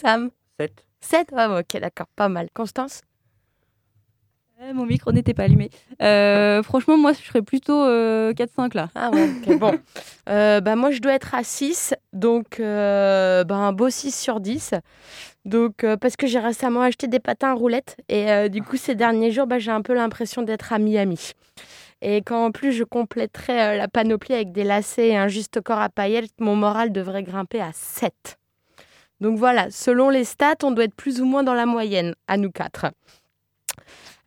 [0.00, 0.30] Sam?
[0.60, 0.86] 7.
[1.00, 2.48] 7 Ok, d'accord, pas mal.
[2.54, 3.02] Constance?
[4.72, 5.70] Mon micro n'était pas allumé.
[6.02, 8.88] Euh, franchement, moi, je serais plutôt 4-5 euh, là.
[8.94, 9.78] Ah ouais, bon.
[10.28, 14.74] Euh, bah, moi, je dois être à 6, donc bah, un beau 6 sur 10.
[15.44, 19.30] Donc, parce que j'ai récemment acheté des patins à roulettes et du coup, ces derniers
[19.30, 21.32] jours, bah, j'ai un peu l'impression d'être à Miami.
[22.02, 25.80] Et quand en plus je compléterai la panoplie avec des lacets et un juste corps
[25.80, 28.38] à paillettes, mon moral devrait grimper à 7.
[29.20, 32.36] Donc voilà, selon les stats, on doit être plus ou moins dans la moyenne, à
[32.36, 32.86] nous quatre.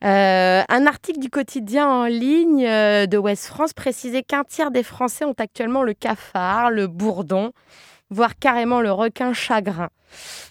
[0.04, 4.84] Euh, un article du quotidien en ligne euh, de West France précisait qu'un tiers des
[4.84, 7.50] Français ont actuellement le cafard, le bourdon,
[8.10, 9.88] voire carrément le requin chagrin.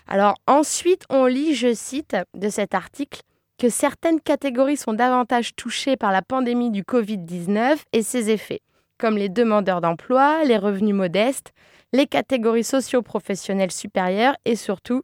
[0.08, 3.22] Alors ensuite, on lit, je cite de cet article,
[3.58, 8.62] que certaines catégories sont davantage touchées par la pandémie du Covid-19 et ses effets,
[8.98, 11.54] comme les demandeurs d'emploi, les revenus modestes,
[11.94, 15.04] les catégories socio-professionnelles supérieures et surtout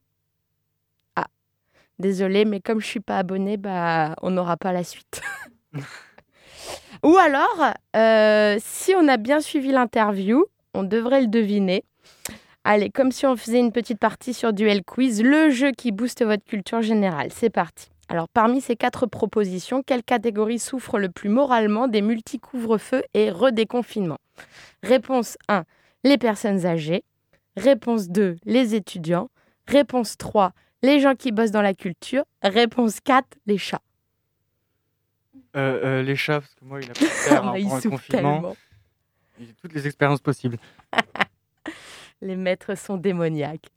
[2.00, 5.22] Désolée, mais comme je suis pas abonnée, bah, on n'aura pas la suite.
[7.04, 11.84] Ou alors, euh, si on a bien suivi l'interview, on devrait le deviner.
[12.64, 16.24] Allez, comme si on faisait une petite partie sur Duel Quiz, le jeu qui booste
[16.24, 17.30] votre culture générale.
[17.32, 17.90] C'est parti.
[18.08, 24.20] Alors, parmi ces quatre propositions, quelle catégorie souffre le plus moralement des multi-couvre-feux et redéconfinements
[24.82, 25.64] Réponse 1,
[26.04, 27.04] les personnes âgées.
[27.58, 29.30] Réponse 2, les étudiants.
[29.68, 32.26] Réponse 3, les gens qui bossent dans la culture.
[32.44, 33.82] Réponse 4, les chats.
[35.56, 38.56] Euh, euh, les chats, parce que moi, il a pas faire hein, pour un confinement.
[39.40, 40.58] Il a toutes les expériences possibles.
[42.22, 43.70] les maîtres sont démoniaques.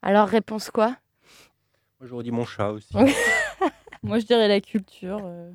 [0.00, 0.96] Alors, réponse quoi?
[1.98, 2.94] Moi, j'aurais dit mon chat aussi.
[4.02, 5.20] moi, je dirais la culture.
[5.24, 5.50] Euh.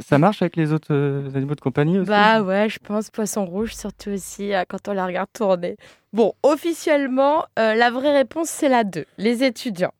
[0.00, 0.94] Ça marche avec les autres
[1.34, 2.08] animaux de compagnie aussi?
[2.08, 5.76] Bah ouais, je pense poisson rouge, surtout aussi quand on la regarde tourner.
[6.14, 9.92] Bon, officiellement, la vraie réponse, c'est la 2, les étudiants.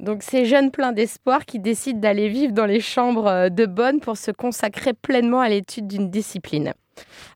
[0.00, 3.98] Donc ces jeunes pleins d'espoir qui décident d'aller vivre dans les chambres euh, de bonne
[3.98, 6.72] pour se consacrer pleinement à l'étude d'une discipline.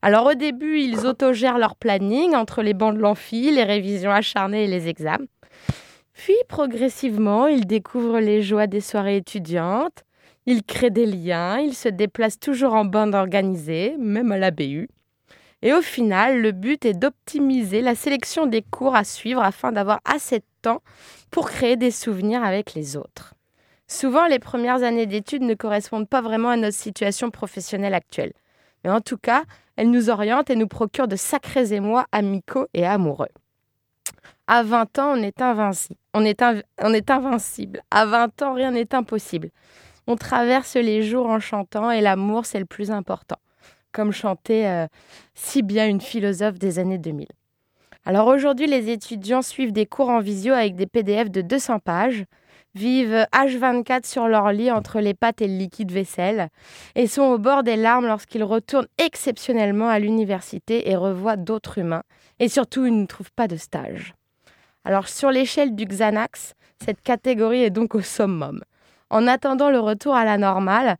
[0.01, 4.63] Alors au début, ils autogèrent leur planning entre les bancs de l'amphi, les révisions acharnées
[4.63, 5.25] et les examens.
[6.13, 10.03] Puis progressivement, ils découvrent les joies des soirées étudiantes,
[10.45, 14.87] ils créent des liens, ils se déplacent toujours en bande organisée, même à la BU.
[15.61, 19.99] Et au final, le but est d'optimiser la sélection des cours à suivre afin d'avoir
[20.05, 20.81] assez de temps
[21.33, 23.33] pour créer des souvenirs avec les autres.
[23.87, 28.33] Souvent, les premières années d'études ne correspondent pas vraiment à notre situation professionnelle actuelle.
[28.83, 29.43] Mais en tout cas,
[29.75, 33.29] elles nous orientent et nous procurent de sacrés émois amicaux et amoureux.
[34.45, 35.99] À 20 ans, on est, invincible.
[36.13, 36.39] On est.
[36.39, 39.49] À 20 ans, rien n'est impossible.
[40.05, 43.37] On traverse les jours en chantant et l'amour, c'est le plus important.
[43.91, 44.85] Comme chantait euh,
[45.33, 47.27] si bien une philosophe des années 2000.
[48.05, 52.25] Alors aujourd'hui, les étudiants suivent des cours en visio avec des PDF de 200 pages,
[52.75, 56.49] vivent H24 sur leur lit entre les pattes et le liquide vaisselle
[56.95, 62.03] et sont au bord des larmes lorsqu'ils retournent exceptionnellement à l'université et revoient d'autres humains.
[62.39, 64.15] Et surtout, ils ne trouvent pas de stage.
[64.83, 68.61] Alors sur l'échelle du Xanax, cette catégorie est donc au summum.
[69.09, 70.97] En attendant le retour à la normale,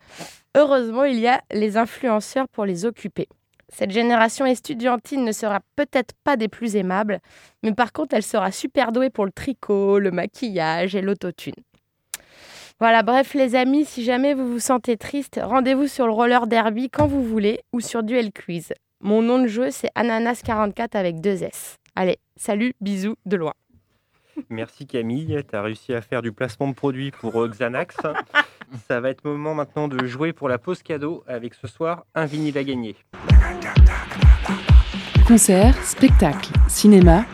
[0.56, 3.28] heureusement, il y a les influenceurs pour les occuper.
[3.70, 7.20] Cette génération estudiantine ne sera peut-être pas des plus aimables,
[7.64, 11.56] mais par contre, elle sera super douée pour le tricot, le maquillage et l'autotune.
[12.80, 16.90] Voilà, bref les amis, si jamais vous vous sentez triste, rendez-vous sur le roller derby
[16.90, 18.74] quand vous voulez ou sur Duel Quiz.
[19.00, 21.78] Mon nom de jeu, c'est Ananas44 avec deux S.
[21.96, 23.54] Allez, salut, bisous de loin.
[24.50, 27.96] Merci Camille, tu réussi à faire du placement de produits pour euh, Xanax.
[28.88, 32.26] Ça va être moment maintenant de jouer pour la pause cadeau avec ce soir un
[32.26, 32.96] vinyle à gagner.
[35.28, 37.26] Concert, spectacle, cinéma.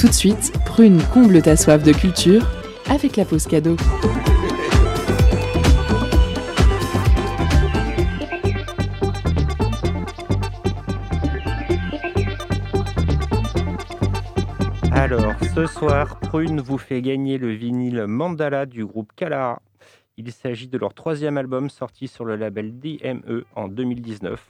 [0.00, 2.42] Tout de suite, Prune comble ta soif de culture
[2.88, 3.76] avec la pause cadeau.
[15.12, 19.60] Alors, ce soir, Prune vous fait gagner le vinyle Mandala du groupe Kalara.
[20.16, 24.42] Il s'agit de leur troisième album sorti sur le label DME en 2019.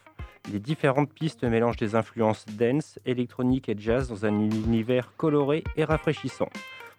[0.52, 5.82] Les différentes pistes mélangent des influences dance, électronique et jazz dans un univers coloré et
[5.82, 6.48] rafraîchissant.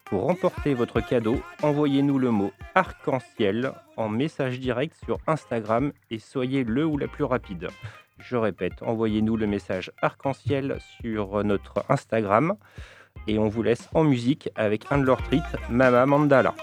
[0.03, 6.65] Pour remporter votre cadeau, envoyez-nous le mot arc-en-ciel en message direct sur Instagram et soyez
[6.65, 7.69] le ou la plus rapide.
[8.17, 12.57] Je répète, envoyez-nous le message arc-en-ciel sur notre Instagram
[13.27, 16.53] et on vous laisse en musique avec un de leurs titres, Mama Mandala.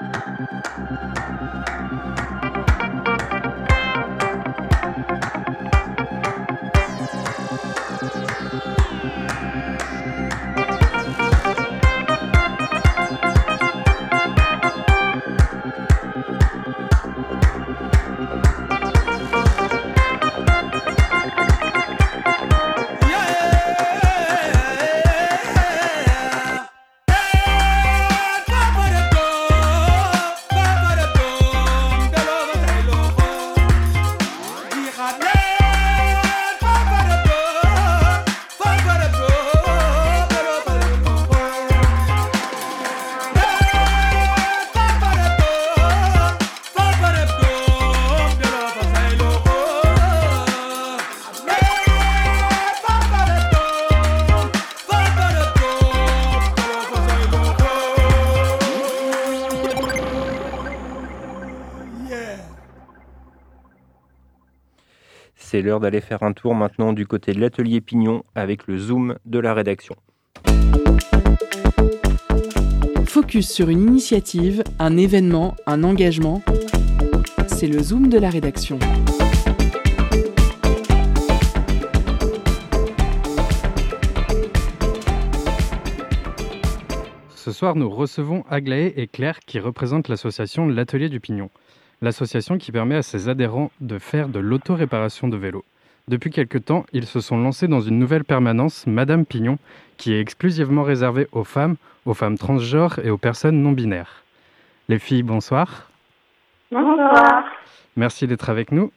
[0.00, 0.22] Thank
[1.42, 1.49] you.
[65.60, 69.18] C'est l'heure d'aller faire un tour maintenant du côté de l'atelier Pignon avec le zoom
[69.26, 69.94] de la rédaction.
[73.04, 76.42] Focus sur une initiative, un événement, un engagement.
[77.46, 78.78] C'est le zoom de la rédaction.
[87.36, 91.50] Ce soir, nous recevons Aglaé et Claire qui représentent l'association L'Atelier du Pignon,
[92.02, 95.64] l'association qui permet à ses adhérents de faire de l'auto-réparation de vélos.
[96.08, 99.58] Depuis quelque temps, ils se sont lancés dans une nouvelle permanence, Madame Pignon,
[99.96, 101.76] qui est exclusivement réservée aux femmes,
[102.06, 104.24] aux femmes transgenres et aux personnes non binaires.
[104.88, 105.90] Les filles, bonsoir.
[106.72, 107.44] Bonsoir.
[107.96, 108.90] Merci d'être avec nous.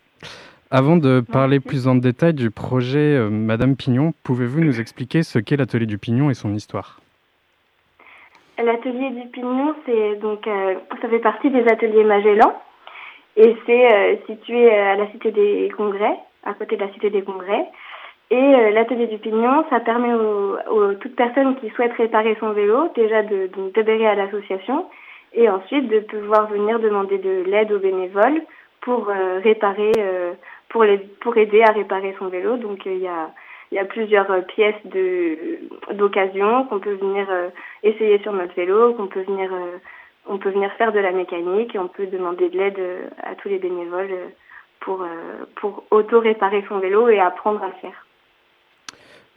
[0.72, 5.38] Avant de parler plus en détail du projet euh, Madame Pignon, pouvez-vous nous expliquer ce
[5.38, 6.99] qu'est l'atelier du Pignon et son histoire?
[8.58, 12.54] L'atelier du Pignon, c'est donc euh, ça fait partie des ateliers Magellan
[13.36, 17.24] et c'est euh, situé à la Cité des Congrès, à côté de la Cité des
[17.24, 17.66] Congrès.
[18.30, 22.90] Et l'atelier du Pignon, ça permet aux, aux, toute personne qui souhaite réparer son vélo
[22.96, 24.88] déjà de d'adhérer à l'association
[25.34, 28.42] et ensuite de pouvoir venir demander de l'aide aux bénévoles
[28.82, 29.08] pour
[29.44, 29.92] réparer
[30.70, 32.58] pour, les, pour aider à réparer son vélo.
[32.58, 33.30] Donc il y a
[33.72, 35.60] y a plusieurs pièces de
[35.92, 37.28] d'occasion qu'on peut venir
[37.84, 39.52] essayer sur notre vélo, qu'on peut venir
[40.26, 42.80] on peut venir faire de la mécanique et on peut demander de l'aide
[43.24, 44.32] à tous les bénévoles
[44.80, 45.05] pour
[45.55, 48.05] pour auto-réparer son vélo et apprendre à le faire.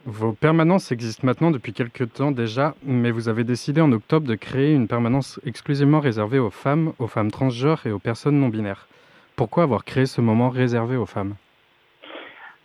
[0.09, 4.35] Vos permanences existent maintenant depuis quelques temps déjà, mais vous avez décidé en octobre de
[4.35, 8.87] créer une permanence exclusivement réservée aux femmes, aux femmes transgenres et aux personnes non binaires.
[9.35, 11.35] Pourquoi avoir créé ce moment réservé aux femmes?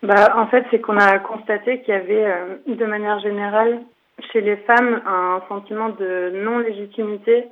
[0.05, 3.81] Bah, En fait, c'est qu'on a constaté qu'il y avait, euh, de manière générale,
[4.33, 7.47] chez les femmes, un sentiment de non-légitimité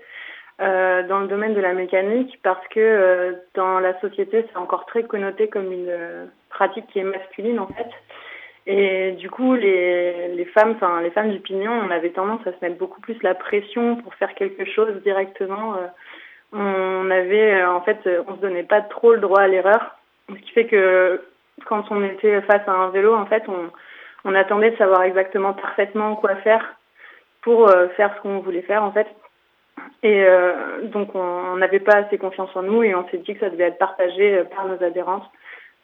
[0.61, 4.85] euh, dans le domaine de la mécanique parce que euh, dans la société, c'est encore
[4.85, 7.89] très connoté comme une euh, pratique qui est masculine, en fait.
[8.67, 12.53] Et du coup, les, les femmes, enfin les femmes du pignon, on avait tendance à
[12.53, 15.77] se mettre beaucoup plus la pression pour faire quelque chose directement.
[15.77, 15.87] Euh,
[16.53, 17.99] on avait euh, en fait
[18.29, 19.97] on se donnait pas trop le droit à l'erreur
[20.29, 21.23] ce qui fait que
[21.65, 23.71] quand on était face à un vélo en fait on
[24.25, 26.75] on attendait de savoir exactement parfaitement quoi faire
[27.43, 29.07] pour faire ce qu'on voulait faire en fait
[30.03, 33.41] et euh, donc on n'avait pas assez confiance en nous et on s'est dit que
[33.41, 35.29] ça devait être partagé euh, par nos adhérentes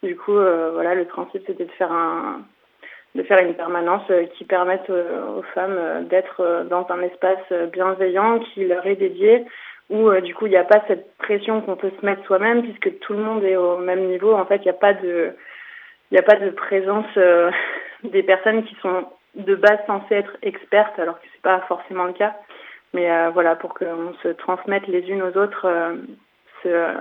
[0.03, 6.07] du coup euh, voilà le principe c'était de faire une permanence qui permette aux femmes
[6.09, 9.45] d'être dans un espace bienveillant qui leur est dédié
[9.89, 12.99] où du coup il n'y a pas cette pression qu'on peut se mettre soi-même puisque
[13.01, 14.35] tout le monde est au même niveau.
[14.35, 17.07] En fait, il n'y a pas de présence
[18.05, 22.13] des personnes qui sont de base censées être expertes alors que c'est pas forcément le
[22.13, 22.35] cas.
[22.95, 25.97] Mais euh, voilà, pour qu'on se transmette les unes aux autres euh,
[26.63, 26.95] ce,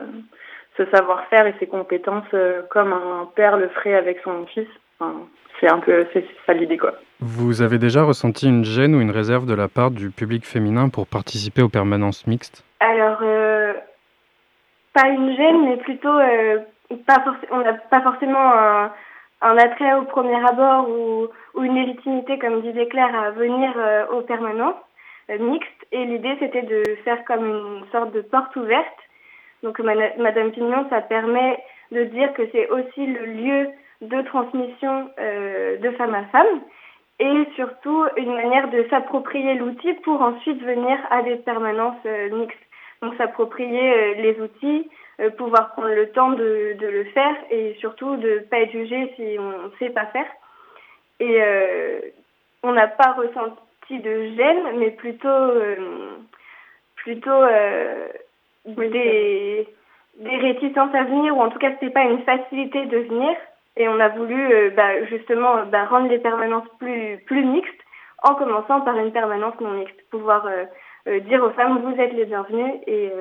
[0.78, 4.68] ce savoir-faire et ses compétences euh, comme un père le ferait avec son fils.
[5.00, 5.14] Enfin,
[5.60, 6.94] c'est un peu c'est ça l'idée quoi.
[7.22, 10.90] Vous avez déjà ressenti une gêne ou une réserve de la part du public féminin
[10.90, 12.64] pour participer aux permanences mixtes?
[12.82, 13.74] Alors euh,
[14.94, 16.60] pas une gêne, mais plutôt euh,
[17.08, 18.92] pas on n'a pas forcément un,
[19.42, 24.06] un, attrait au premier abord ou, ou une légitimité, comme disait Claire, à venir euh,
[24.08, 24.76] aux permanences
[25.30, 25.86] euh, mixtes.
[25.92, 29.00] Et l'idée c'était de faire comme une sorte de porte ouverte.
[29.64, 31.58] Donc Madame Pignon, ça permet
[31.92, 33.70] de dire que c'est aussi le lieu
[34.02, 36.62] de transmission euh, de femme à femme
[37.20, 42.60] et surtout une manière de s'approprier l'outil pour ensuite venir à des permanences euh, mixtes.
[43.02, 44.90] Donc s'approprier les outils,
[45.38, 49.14] pouvoir prendre le temps de, de, le faire et surtout de ne pas être jugé
[49.16, 50.28] si on ne sait pas faire.
[51.20, 51.40] Et
[52.64, 56.18] on n'a pas ressenti de gêne, mais plutôt, euh,
[56.96, 57.46] plutôt
[58.66, 59.68] des,
[60.20, 63.36] des réticences à venir, ou en tout cas c'était pas une facilité de venir.
[63.78, 67.82] Et on a voulu euh, bah, justement bah, rendre les permanences plus, plus mixtes
[68.24, 70.10] en commençant par une permanence non mixte.
[70.10, 70.64] Pouvoir euh,
[71.08, 73.12] euh, dire aux femmes, vous êtes les bienvenues et,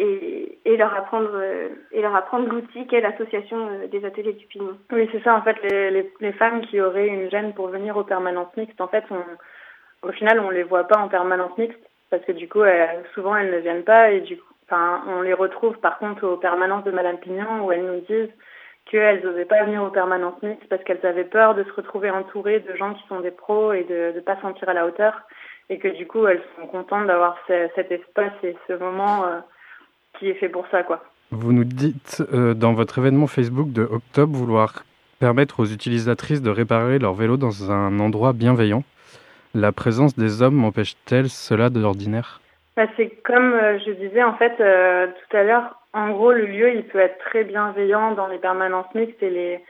[0.00, 1.38] et, leur apprendre,
[1.92, 4.78] et leur apprendre l'outil qu'est l'association des ateliers du Pignon.
[4.92, 5.34] Oui, c'est ça.
[5.34, 8.88] En fait, les, les, femmes qui auraient une gêne pour venir aux permanences mixtes, en
[8.88, 9.04] fait,
[10.02, 11.80] au final, on les voit pas en permanence mixte
[12.10, 12.62] parce que du coup,
[13.14, 16.36] souvent, elles ne viennent pas et du coup, enfin, on les retrouve par contre aux
[16.36, 18.32] permanences de Madame Pignon où elles nous disent
[18.86, 22.60] qu'elles n'osaient pas venir aux permanences mixtes parce qu'elles avaient peur de se retrouver entourées
[22.60, 25.22] de gens qui sont des pros et de ne pas se sentir à la hauteur
[25.68, 29.38] et que du coup elles sont contentes d'avoir ce, cet espace et ce moment euh,
[30.18, 31.02] qui est fait pour ça quoi.
[31.30, 34.84] Vous nous dites euh, dans votre événement Facebook de octobre vouloir
[35.20, 38.82] permettre aux utilisatrices de réparer leur vélo dans un endroit bienveillant.
[39.54, 42.40] La présence des hommes empêche-t-elle cela de l'ordinaire
[42.76, 46.46] bah, C'est comme euh, je disais en fait euh, tout à l'heure, en gros, le
[46.46, 49.60] lieu, il peut être très bienveillant dans les permanences mixtes et les,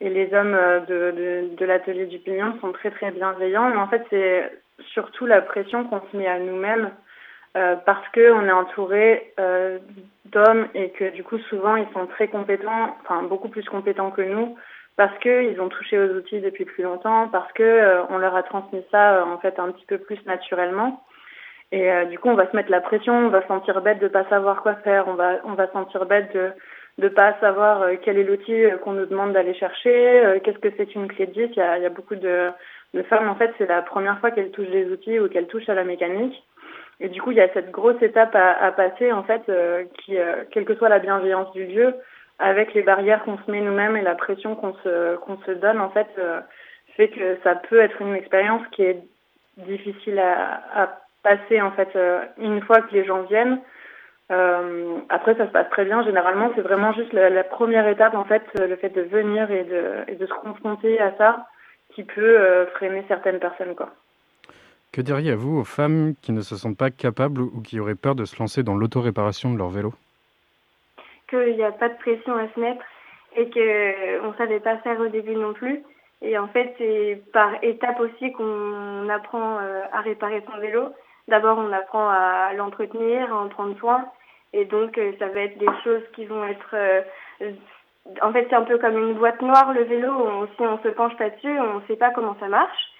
[0.00, 0.56] et les hommes
[0.88, 3.70] de, de, de l'atelier du Pignon sont très très bienveillants.
[3.70, 4.50] Mais en fait, c'est
[4.92, 6.90] surtout la pression qu'on se met à nous-mêmes
[7.56, 9.78] euh, parce qu'on est entouré euh,
[10.26, 14.22] d'hommes et que du coup, souvent, ils sont très compétents, enfin beaucoup plus compétents que
[14.22, 14.56] nous
[14.96, 18.42] parce qu'ils ont touché aux outils depuis plus longtemps, parce que euh, on leur a
[18.42, 21.04] transmis ça en fait un petit peu plus naturellement.
[21.70, 24.08] Et du coup, on va se mettre la pression, on va se sentir bête de
[24.08, 26.50] pas savoir quoi faire, on va, on va se sentir bête de
[26.96, 31.06] de pas savoir quel est l'outil qu'on nous demande d'aller chercher, qu'est-ce que c'est qu'une
[31.06, 31.40] clé de 10.
[31.52, 32.50] Il y a, il y a beaucoup de,
[32.94, 35.68] de femmes, en fait, c'est la première fois qu'elles touchent des outils ou qu'elles touchent
[35.68, 36.42] à la mécanique.
[37.00, 39.42] Et du coup, il y a cette grosse étape à, à passer, en fait,
[39.98, 40.16] qui,
[40.50, 41.94] quelle que soit la bienveillance du lieu,
[42.38, 45.80] avec les barrières qu'on se met nous-mêmes et la pression qu'on se, qu'on se donne,
[45.80, 46.40] en fait, euh,
[46.96, 49.02] fait que ça peut être une expérience qui est
[49.56, 53.60] difficile à, à passer, en fait, euh, une fois que les gens viennent.
[54.30, 56.04] Euh, après, ça se passe très bien.
[56.04, 59.64] Généralement, c'est vraiment juste la, la, première étape, en fait, le fait de venir et
[59.64, 61.46] de, et de se confronter à ça,
[61.94, 63.90] qui peut euh, freiner certaines personnes, quoi.
[64.92, 68.24] Que diriez-vous aux femmes qui ne se sentent pas capables ou qui auraient peur de
[68.24, 69.92] se lancer dans l'autoréparation de leur vélo?
[71.28, 72.84] Qu'il n'y a pas de pression à se mettre
[73.36, 75.82] et qu'on ne savait pas faire au début non plus.
[76.22, 80.88] Et en fait, c'est par étapes aussi qu'on apprend euh, à réparer son vélo.
[81.28, 84.06] D'abord, on apprend à l'entretenir, à en prendre soin.
[84.54, 86.70] Et donc, euh, ça va être des choses qui vont être...
[86.72, 87.02] Euh,
[88.22, 90.48] en fait, c'est un peu comme une boîte noire, le vélo.
[90.56, 92.92] Si on se penche pas dessus, on ne sait pas comment ça marche.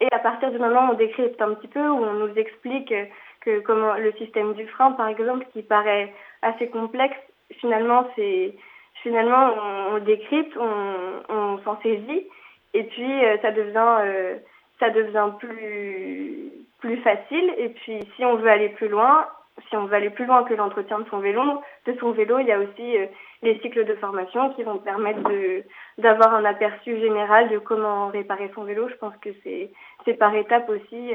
[0.00, 2.92] Et à partir du moment où on décrypte un petit peu, où on nous explique
[3.40, 7.16] que comment le système du frein, par exemple, qui paraît assez complexe,
[7.60, 8.54] finalement, c'est
[9.02, 9.54] finalement
[9.92, 12.26] on, décrypte, on, on s'en saisit,
[12.74, 14.36] et puis euh, ça devient euh,
[14.80, 17.54] ça devient plus plus facile.
[17.58, 19.26] Et puis si on veut aller plus loin,
[19.68, 22.46] si on veut aller plus loin que l'entretien de son vélo, de son vélo, il
[22.46, 23.06] y a aussi euh,
[23.46, 25.62] les cycles de formation qui vont permettre de
[25.98, 28.88] d'avoir un aperçu général de comment réparer son vélo.
[28.88, 29.70] Je pense que c'est
[30.04, 31.12] c'est par étapes aussi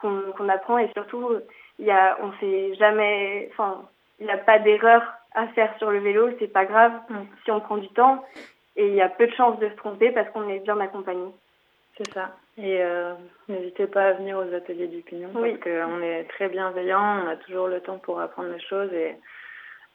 [0.00, 1.36] qu'on qu'on apprend et surtout
[1.78, 3.82] il y a on sait jamais, enfin
[4.18, 5.02] il n'y a pas d'erreur
[5.34, 7.14] à faire sur le vélo, c'est pas grave mm.
[7.44, 8.24] si on prend du temps.
[8.76, 11.30] Et il y a peu de chances de se tromper parce qu'on est bien accompagné.
[11.96, 12.36] C'est ça.
[12.58, 13.14] Et euh,
[13.48, 17.36] n'hésitez pas à venir aux ateliers du Pignon parce qu'on est très bienveillant, on a
[17.36, 19.16] toujours le temps pour apprendre les choses et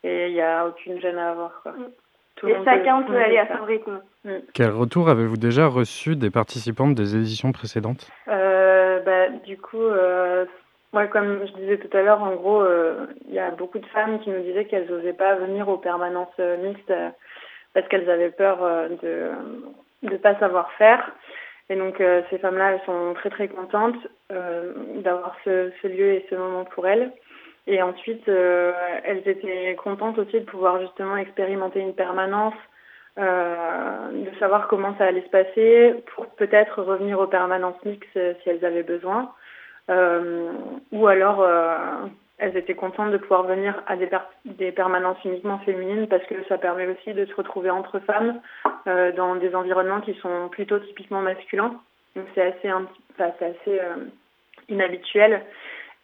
[0.03, 1.61] il n'y a aucune gêne à avoir.
[1.63, 1.73] Quoi.
[1.73, 2.49] Mm.
[2.49, 4.01] et chacun peut, aller à son rythme.
[4.23, 4.31] Mm.
[4.53, 8.09] Quel retour avez-vous déjà reçu des participantes des éditions précédentes?
[8.27, 10.45] Euh, bah, Du coup, euh,
[10.93, 13.85] Ouais, comme je disais tout à l'heure, en gros, euh, il y a beaucoup de
[13.87, 16.93] femmes qui nous disaient qu'elles n'osaient pas venir aux permanences euh, mixtes
[17.73, 18.57] parce qu'elles avaient peur
[19.01, 19.31] de
[20.03, 21.09] ne pas savoir faire.
[21.69, 23.95] Et donc, ces femmes-là, elles sont très très contentes
[24.29, 27.13] d'avoir ce, ce, lieu et ce moment pour elles.
[27.67, 32.55] Et ensuite, elles étaient contentes aussi de pouvoir justement expérimenter une permanence,
[33.17, 38.65] de savoir comment ça allait se passer pour peut-être revenir aux permanences mixtes si elles
[38.65, 39.31] avaient besoin.
[39.89, 40.51] Euh,
[40.91, 41.75] ou alors euh,
[42.37, 44.09] elles étaient contentes de pouvoir venir à des,
[44.45, 48.39] des, permanences uniquement féminines parce que ça permet aussi de se retrouver entre femmes
[48.87, 51.79] euh, dans des environnements qui sont plutôt typiquement masculins.
[52.15, 52.69] Donc c'est assez,
[53.19, 54.05] assez euh,
[54.69, 55.41] inhabituel.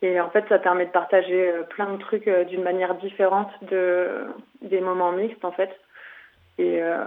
[0.02, 4.26] Et en fait, ça permet de partager plein de trucs d'une manière différente de,
[4.62, 5.72] des moments mixtes, en fait.
[6.60, 7.04] Et euh,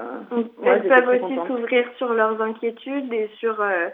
[0.63, 3.89] elles peuvent aussi s'ouvrir sur leurs inquiétudes et sur euh,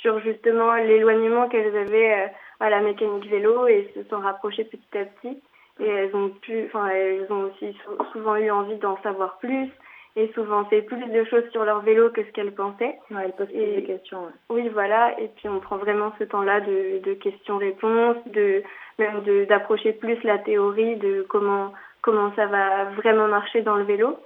[0.00, 2.26] sur justement l'éloignement qu'elles avaient euh,
[2.60, 5.40] à la mécanique vélo et se sont rapprochées petit à petit.
[5.80, 7.74] Et elles ont pu, enfin elles ont aussi
[8.12, 9.70] souvent eu envie d'en savoir plus
[10.18, 12.98] et souvent fait plus de choses sur leur vélo que ce qu'elles pensaient.
[13.12, 14.26] Ouais, elles posent des questions.
[14.50, 15.18] Oui, voilà.
[15.20, 18.64] Et puis on prend vraiment ce temps-là de, de questions-réponses, de
[18.98, 23.84] même de d'approcher plus la théorie de comment comment ça va vraiment marcher dans le
[23.84, 24.16] vélo.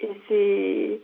[0.00, 1.00] Et c'est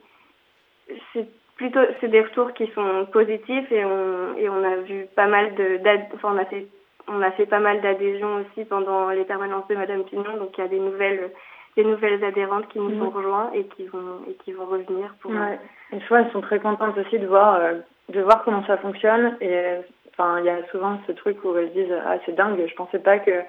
[1.13, 5.29] c'est plutôt c'est des retours qui sont positifs et on et on a vu pas
[5.29, 5.79] mal de
[6.15, 6.67] enfin on a fait
[7.07, 10.61] on a fait pas mal d'adhésions aussi pendant les permanences de Madame Pignon donc il
[10.61, 11.31] y a des nouvelles
[11.79, 13.03] des nouvelles adhérentes qui nous mmh.
[13.03, 15.59] ont rejoints et qui vont et qui vont revenir pour ouais.
[15.93, 17.75] et je vois elles sont très contentes aussi de voir euh,
[18.09, 19.77] de voir comment ça fonctionne et
[20.11, 22.99] enfin il y a souvent ce truc où elles disent ah c'est dingue je pensais
[22.99, 23.43] pas que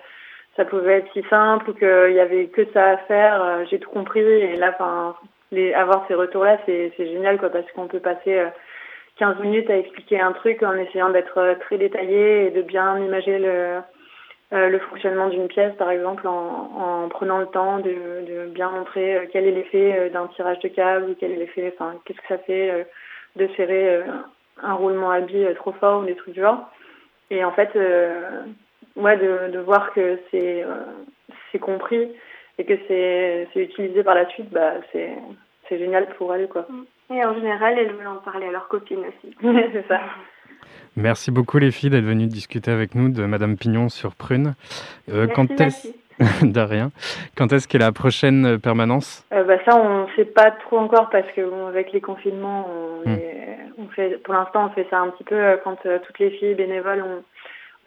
[0.59, 3.41] ça pouvait être si simple ou qu'il y avait que ça à faire.
[3.41, 5.15] Euh, j'ai tout compris et là, enfin,
[5.51, 8.43] les, avoir ces retours-là, c'est, c'est génial quoi, parce qu'on peut passer
[9.17, 12.61] 15 euh, minutes à expliquer un truc en essayant d'être euh, très détaillé et de
[12.61, 13.80] bien imaginer le,
[14.52, 19.30] le fonctionnement d'une pièce, par exemple, en, en prenant le temps de, de bien montrer
[19.32, 22.38] quel est l'effet d'un tirage de câble ou quel est l'effet, enfin, qu'est-ce que ça
[22.39, 22.88] fait
[23.36, 24.02] de serrer
[24.64, 26.70] un roulement à billes trop fort ou des trucs du genre.
[27.30, 27.70] Et en fait,
[28.95, 30.84] ouais, de, de voir que c'est euh,
[31.52, 32.10] c'est compris
[32.58, 35.18] et que c'est utilisé par la suite, bah, c'est
[35.72, 36.50] génial pour elles.
[36.50, 36.68] Quoi.
[37.10, 39.36] Et en général, elles veulent en parler à leurs copines aussi.
[39.41, 40.02] c'est ça.
[40.95, 44.55] Merci beaucoup les filles d'être venues discuter avec nous de Madame Pignon sur Prune.
[45.10, 46.91] Euh, merci, quand est de rien.
[47.38, 49.26] Quand est-ce qu'est la prochaine permanence?
[49.32, 52.68] Euh, bah Ça, on ne sait pas trop encore parce que bon, avec les confinements,
[53.05, 53.14] on, mm.
[53.14, 56.32] est, on fait, pour l'instant, on fait ça un petit peu euh, quand toutes les
[56.32, 57.24] filles bénévoles ont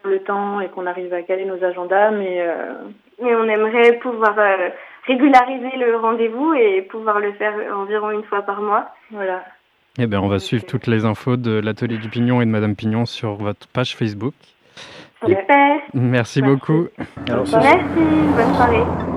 [0.08, 2.44] le temps et qu'on arrive à caler nos agendas, mais
[3.22, 4.34] mais on aimerait pouvoir
[5.06, 8.88] régulariser le rendez-vous et pouvoir le faire environ une fois par mois.
[9.12, 9.44] Voilà.
[9.98, 12.74] Eh bien, on va suivre toutes les infos de l'atelier du Pignon et de Madame
[12.74, 14.32] Pignon sur votre page Facebook.
[15.22, 15.80] Super.
[15.92, 16.88] Merci beaucoup.
[17.28, 17.54] Merci,
[18.34, 19.11] bonne soirée.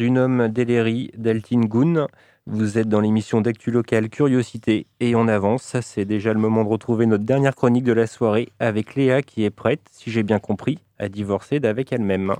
[0.00, 2.06] C'était Ordunum Deleri d'Altin Gun
[2.46, 5.76] Vous êtes dans l'émission d'actu locale Curiosité et on avance.
[5.82, 9.44] C'est déjà le moment de retrouver notre dernière chronique de la soirée avec Léa qui
[9.44, 12.34] est prête, si j'ai bien compris, à divorcer d'avec elle-même.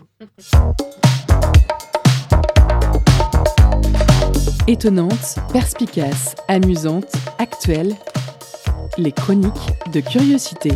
[4.67, 7.95] Étonnante, perspicace, amusante, actuelle,
[8.97, 9.53] les chroniques
[9.93, 10.71] de Curiosité.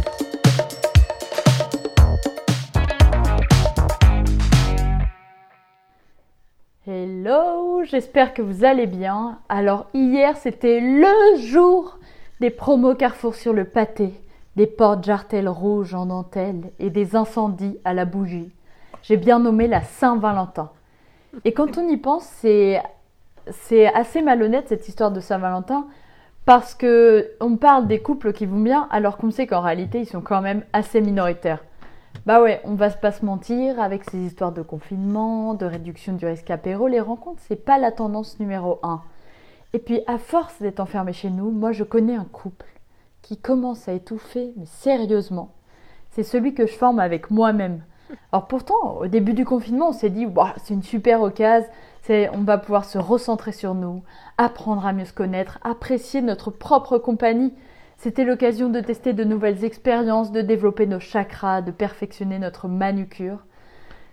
[6.87, 9.39] Hello, j'espère que vous allez bien.
[9.49, 11.99] Alors hier c'était le jour
[12.41, 14.12] des promos Carrefour sur le pâté,
[14.57, 18.53] des portes jartelles rouges en dentelle et des incendies à la bougie.
[19.03, 20.72] J'ai bien nommé la Saint-Valentin.
[21.47, 22.82] Et quand on y pense, c'est
[23.49, 25.87] c'est assez malhonnête cette histoire de Saint-Valentin
[26.45, 30.07] parce que on parle des couples qui vont bien alors qu'on sait qu'en réalité ils
[30.07, 31.64] sont quand même assez minoritaires.
[32.27, 36.25] Bah ouais, on va pas se mentir, avec ces histoires de confinement, de réduction du
[36.25, 39.03] risque apéro, les rencontres, c'est pas la tendance numéro un.
[39.75, 42.67] Et puis, à force d'être enfermé chez nous, moi je connais un couple
[43.21, 45.53] qui commence à étouffer, mais sérieusement.
[46.12, 47.83] C'est celui que je forme avec moi-même.
[48.33, 50.27] Alors pourtant, au début du confinement, on s'est dit,
[50.62, 51.69] c'est une super occasion,
[52.09, 54.03] on va pouvoir se recentrer sur nous,
[54.39, 57.53] apprendre à mieux se connaître, apprécier notre propre compagnie.
[57.97, 63.38] C'était l'occasion de tester de nouvelles expériences, de développer nos chakras, de perfectionner notre manucure.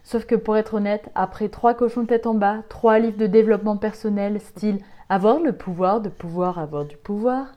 [0.04, 3.78] Sauf que pour être honnête, après trois cochons tête en bas, trois livres de développement
[3.78, 4.80] personnel, style
[5.10, 7.48] avoir le pouvoir de pouvoir avoir du pouvoir,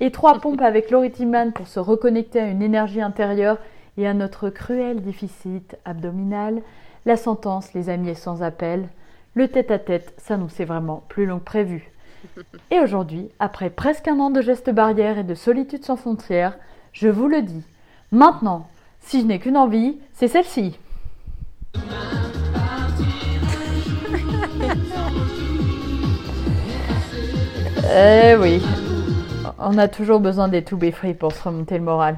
[0.00, 1.12] et trois pompes avec Laurie
[1.54, 3.58] pour se reconnecter à une énergie intérieure
[3.96, 6.62] et à notre cruel déficit abdominal,
[7.04, 8.88] la sentence, les amis, est sans appel.
[9.34, 11.90] Le tête-à-tête s'annonçait vraiment plus long que prévu.
[12.70, 16.56] Et aujourd'hui, après presque un an de gestes barrières et de solitude sans frontières,
[16.92, 17.64] je vous le dis,
[18.12, 18.68] maintenant,
[19.00, 20.78] si je n'ai qu'une envie, c'est celle-ci.
[27.94, 28.62] eh oui,
[29.58, 32.16] on a toujours besoin des to be free pour se remonter le moral.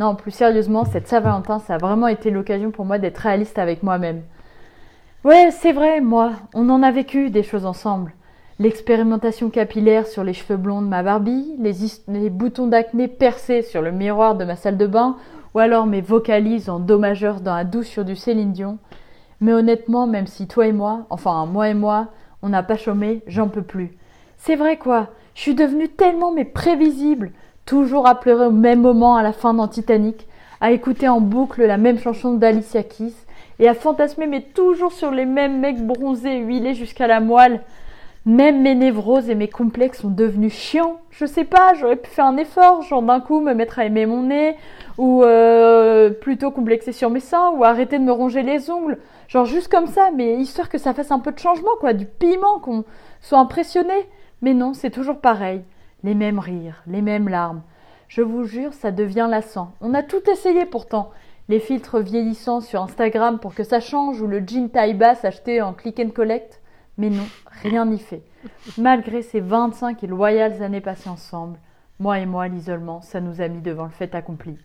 [0.00, 3.82] Non, plus sérieusement, cette Saint-Valentin, ça a vraiment été l'occasion pour moi d'être réaliste avec
[3.82, 4.22] moi-même.
[5.24, 8.12] Ouais, c'est vrai, moi, on en a vécu des choses ensemble.
[8.58, 13.92] L'expérimentation capillaire sur les cheveux blonds de ma Barbie, les, boutons d'acné percés sur le
[13.92, 15.16] miroir de ma salle de bain,
[15.54, 18.78] ou alors mes vocalises en do majeur dans la douche sur du Céline Dion.
[19.40, 22.08] Mais honnêtement, même si toi et moi, enfin moi et moi,
[22.42, 23.96] on n'a pas chômé, j'en peux plus.
[24.36, 27.32] C'est vrai quoi, je suis devenue tellement mais prévisible,
[27.64, 30.28] toujours à pleurer au même moment à la fin d'un Titanic,
[30.60, 33.14] à écouter en boucle la même chanson d'Alicia Keys,
[33.58, 37.62] et à fantasmer mais toujours sur les mêmes mecs bronzés huilés jusqu'à la moelle.
[38.24, 41.00] Même mes névroses et mes complexes sont devenus chiants.
[41.10, 44.06] Je sais pas, j'aurais pu faire un effort, genre d'un coup me mettre à aimer
[44.06, 44.56] mon nez,
[44.96, 48.98] ou euh, plutôt complexer sur mes seins, ou arrêter de me ronger les ongles.
[49.26, 52.06] Genre juste comme ça, mais histoire que ça fasse un peu de changement, quoi, du
[52.06, 52.84] piment, qu'on
[53.20, 54.08] soit impressionné.
[54.40, 55.64] Mais non, c'est toujours pareil.
[56.04, 57.62] Les mêmes rires, les mêmes larmes.
[58.06, 59.72] Je vous jure, ça devient lassant.
[59.80, 61.10] On a tout essayé pourtant.
[61.48, 65.60] Les filtres vieillissants sur Instagram pour que ça change, ou le jean taille basse acheté
[65.60, 66.61] en click and collect.
[66.98, 67.26] Mais non,
[67.62, 68.22] rien n'y fait.
[68.78, 71.58] Malgré ces 25 et loyales années passées ensemble,
[71.98, 74.58] moi et moi, l'isolement, ça nous a mis devant le fait accompli.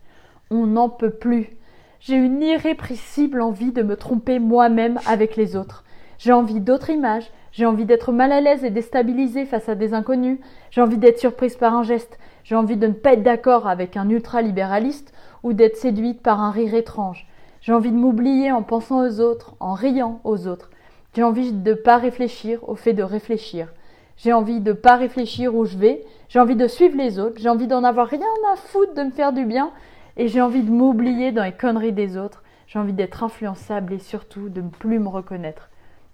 [0.50, 1.56] On n'en peut plus.
[2.00, 5.84] J'ai une irrépressible envie de me tromper moi-même avec les autres.
[6.18, 9.94] J'ai envie d'autres images, j'ai envie d'être mal à l'aise et déstabilisée face à des
[9.94, 10.38] inconnus,
[10.70, 13.96] j'ai envie d'être surprise par un geste, j'ai envie de ne pas être d'accord avec
[13.96, 15.12] un ultralibéraliste
[15.42, 17.26] ou d'être séduite par un rire étrange.
[17.60, 20.70] J'ai envie de m'oublier en pensant aux autres, en riant aux autres.
[21.14, 23.68] J'ai envie de ne pas réfléchir au fait de réfléchir.
[24.16, 26.04] J'ai envie de ne pas réfléchir où je vais.
[26.28, 27.40] J'ai envie de suivre les autres.
[27.40, 28.20] J'ai envie d'en avoir rien
[28.52, 29.70] à foutre de me faire du bien.
[30.16, 32.42] Et j'ai envie de m'oublier dans les conneries des autres.
[32.66, 35.70] J'ai envie d'être influençable et surtout de ne plus me reconnaître.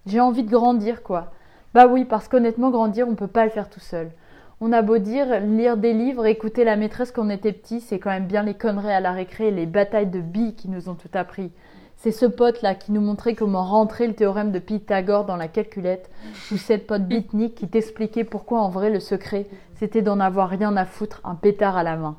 [0.07, 1.33] J'ai envie de grandir, quoi.
[1.73, 4.11] Bah oui, parce qu'honnêtement, grandir, on ne peut pas le faire tout seul.
[4.61, 7.99] On a beau dire, lire des livres, écouter la maîtresse quand on était petit, c'est
[7.99, 10.95] quand même bien les conneries à la récré, les batailles de billes qui nous ont
[10.95, 11.51] tout appris.
[11.97, 16.11] C'est ce pote-là qui nous montrait comment rentrer le théorème de Pythagore dans la calculette,
[16.53, 20.77] ou cette pote bitnique qui t'expliquait pourquoi en vrai le secret, c'était d'en avoir rien
[20.77, 22.17] à foutre, un pétard à la main.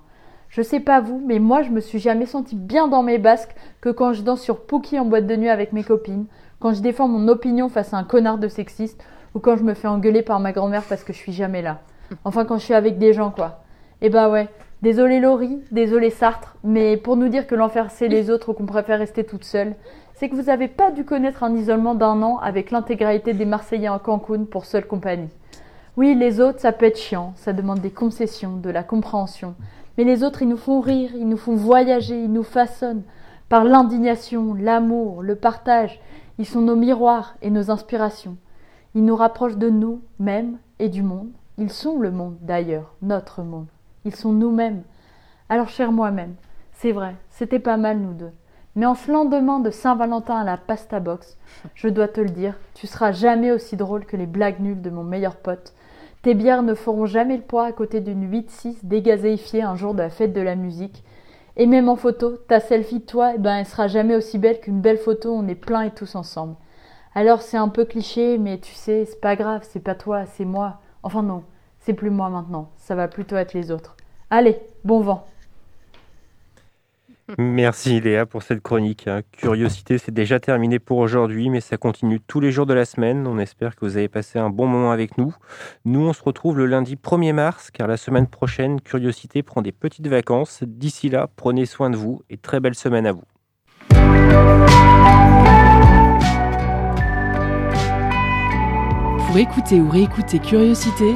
[0.50, 3.56] Je sais pas vous, mais moi je me suis jamais senti bien dans mes basques
[3.82, 6.26] que quand je danse sur Pookie en boîte de nuit avec mes copines,
[6.60, 9.04] quand je défends mon opinion face à un connard de sexiste,
[9.34, 11.82] ou quand je me fais engueuler par ma grand-mère parce que je suis jamais là.
[12.24, 13.64] Enfin quand je suis avec des gens quoi.
[14.02, 14.48] Et eh bah ouais,
[14.82, 18.66] Désolé Laurie, désolé Sartre, mais pour nous dire que l'enfer c'est les autres ou qu'on
[18.66, 19.76] préfère rester toute seule,
[20.14, 23.90] c'est que vous n'avez pas dû connaître un isolement d'un an avec l'intégralité des Marseillais
[23.90, 25.30] en Cancun pour seule compagnie.
[25.98, 29.56] Oui, les autres, ça peut être chiant, ça demande des concessions, de la compréhension.
[29.98, 33.04] Mais les autres, ils nous font rire, ils nous font voyager, ils nous façonnent.
[33.48, 36.02] Par l'indignation, l'amour, le partage,
[36.38, 38.36] ils sont nos miroirs et nos inspirations.
[38.94, 43.68] Ils nous rapprochent de nous-mêmes et du monde, Ils sont le monde, d'ailleurs, notre monde.
[44.06, 44.84] Ils sont nous-mêmes.
[45.50, 46.36] Alors, cher moi-même,
[46.74, 48.32] c'est vrai, c'était pas mal nous deux.
[48.76, 51.38] Mais en ce lendemain de Saint-Valentin à la pasta box,
[51.74, 54.90] je dois te le dire, tu seras jamais aussi drôle que les blagues nulles de
[54.90, 55.74] mon meilleur pote.
[56.22, 60.00] Tes bières ne feront jamais le poids à côté d'une 8-6 dégazéifiée un jour de
[60.00, 61.04] la fête de la musique.
[61.56, 64.60] Et même en photo, ta selfie de toi, eh ben, elle sera jamais aussi belle
[64.60, 66.56] qu'une belle photo où on est plein et tous ensemble.
[67.14, 70.44] Alors c'est un peu cliché, mais tu sais, c'est pas grave, c'est pas toi, c'est
[70.44, 70.82] moi.
[71.02, 71.44] Enfin non,
[71.80, 73.95] c'est plus moi maintenant, ça va plutôt être les autres.
[74.30, 75.28] Allez, bon vent.
[77.40, 79.08] Merci Léa pour cette chronique.
[79.08, 79.22] hein.
[79.32, 83.26] Curiosité, c'est déjà terminé pour aujourd'hui, mais ça continue tous les jours de la semaine.
[83.26, 85.36] On espère que vous avez passé un bon moment avec nous.
[85.86, 89.72] Nous, on se retrouve le lundi 1er mars, car la semaine prochaine, Curiosité prend des
[89.72, 90.62] petites vacances.
[90.64, 93.24] D'ici là, prenez soin de vous et très belle semaine à vous.
[99.28, 101.16] Pour écouter ou réécouter Curiosité,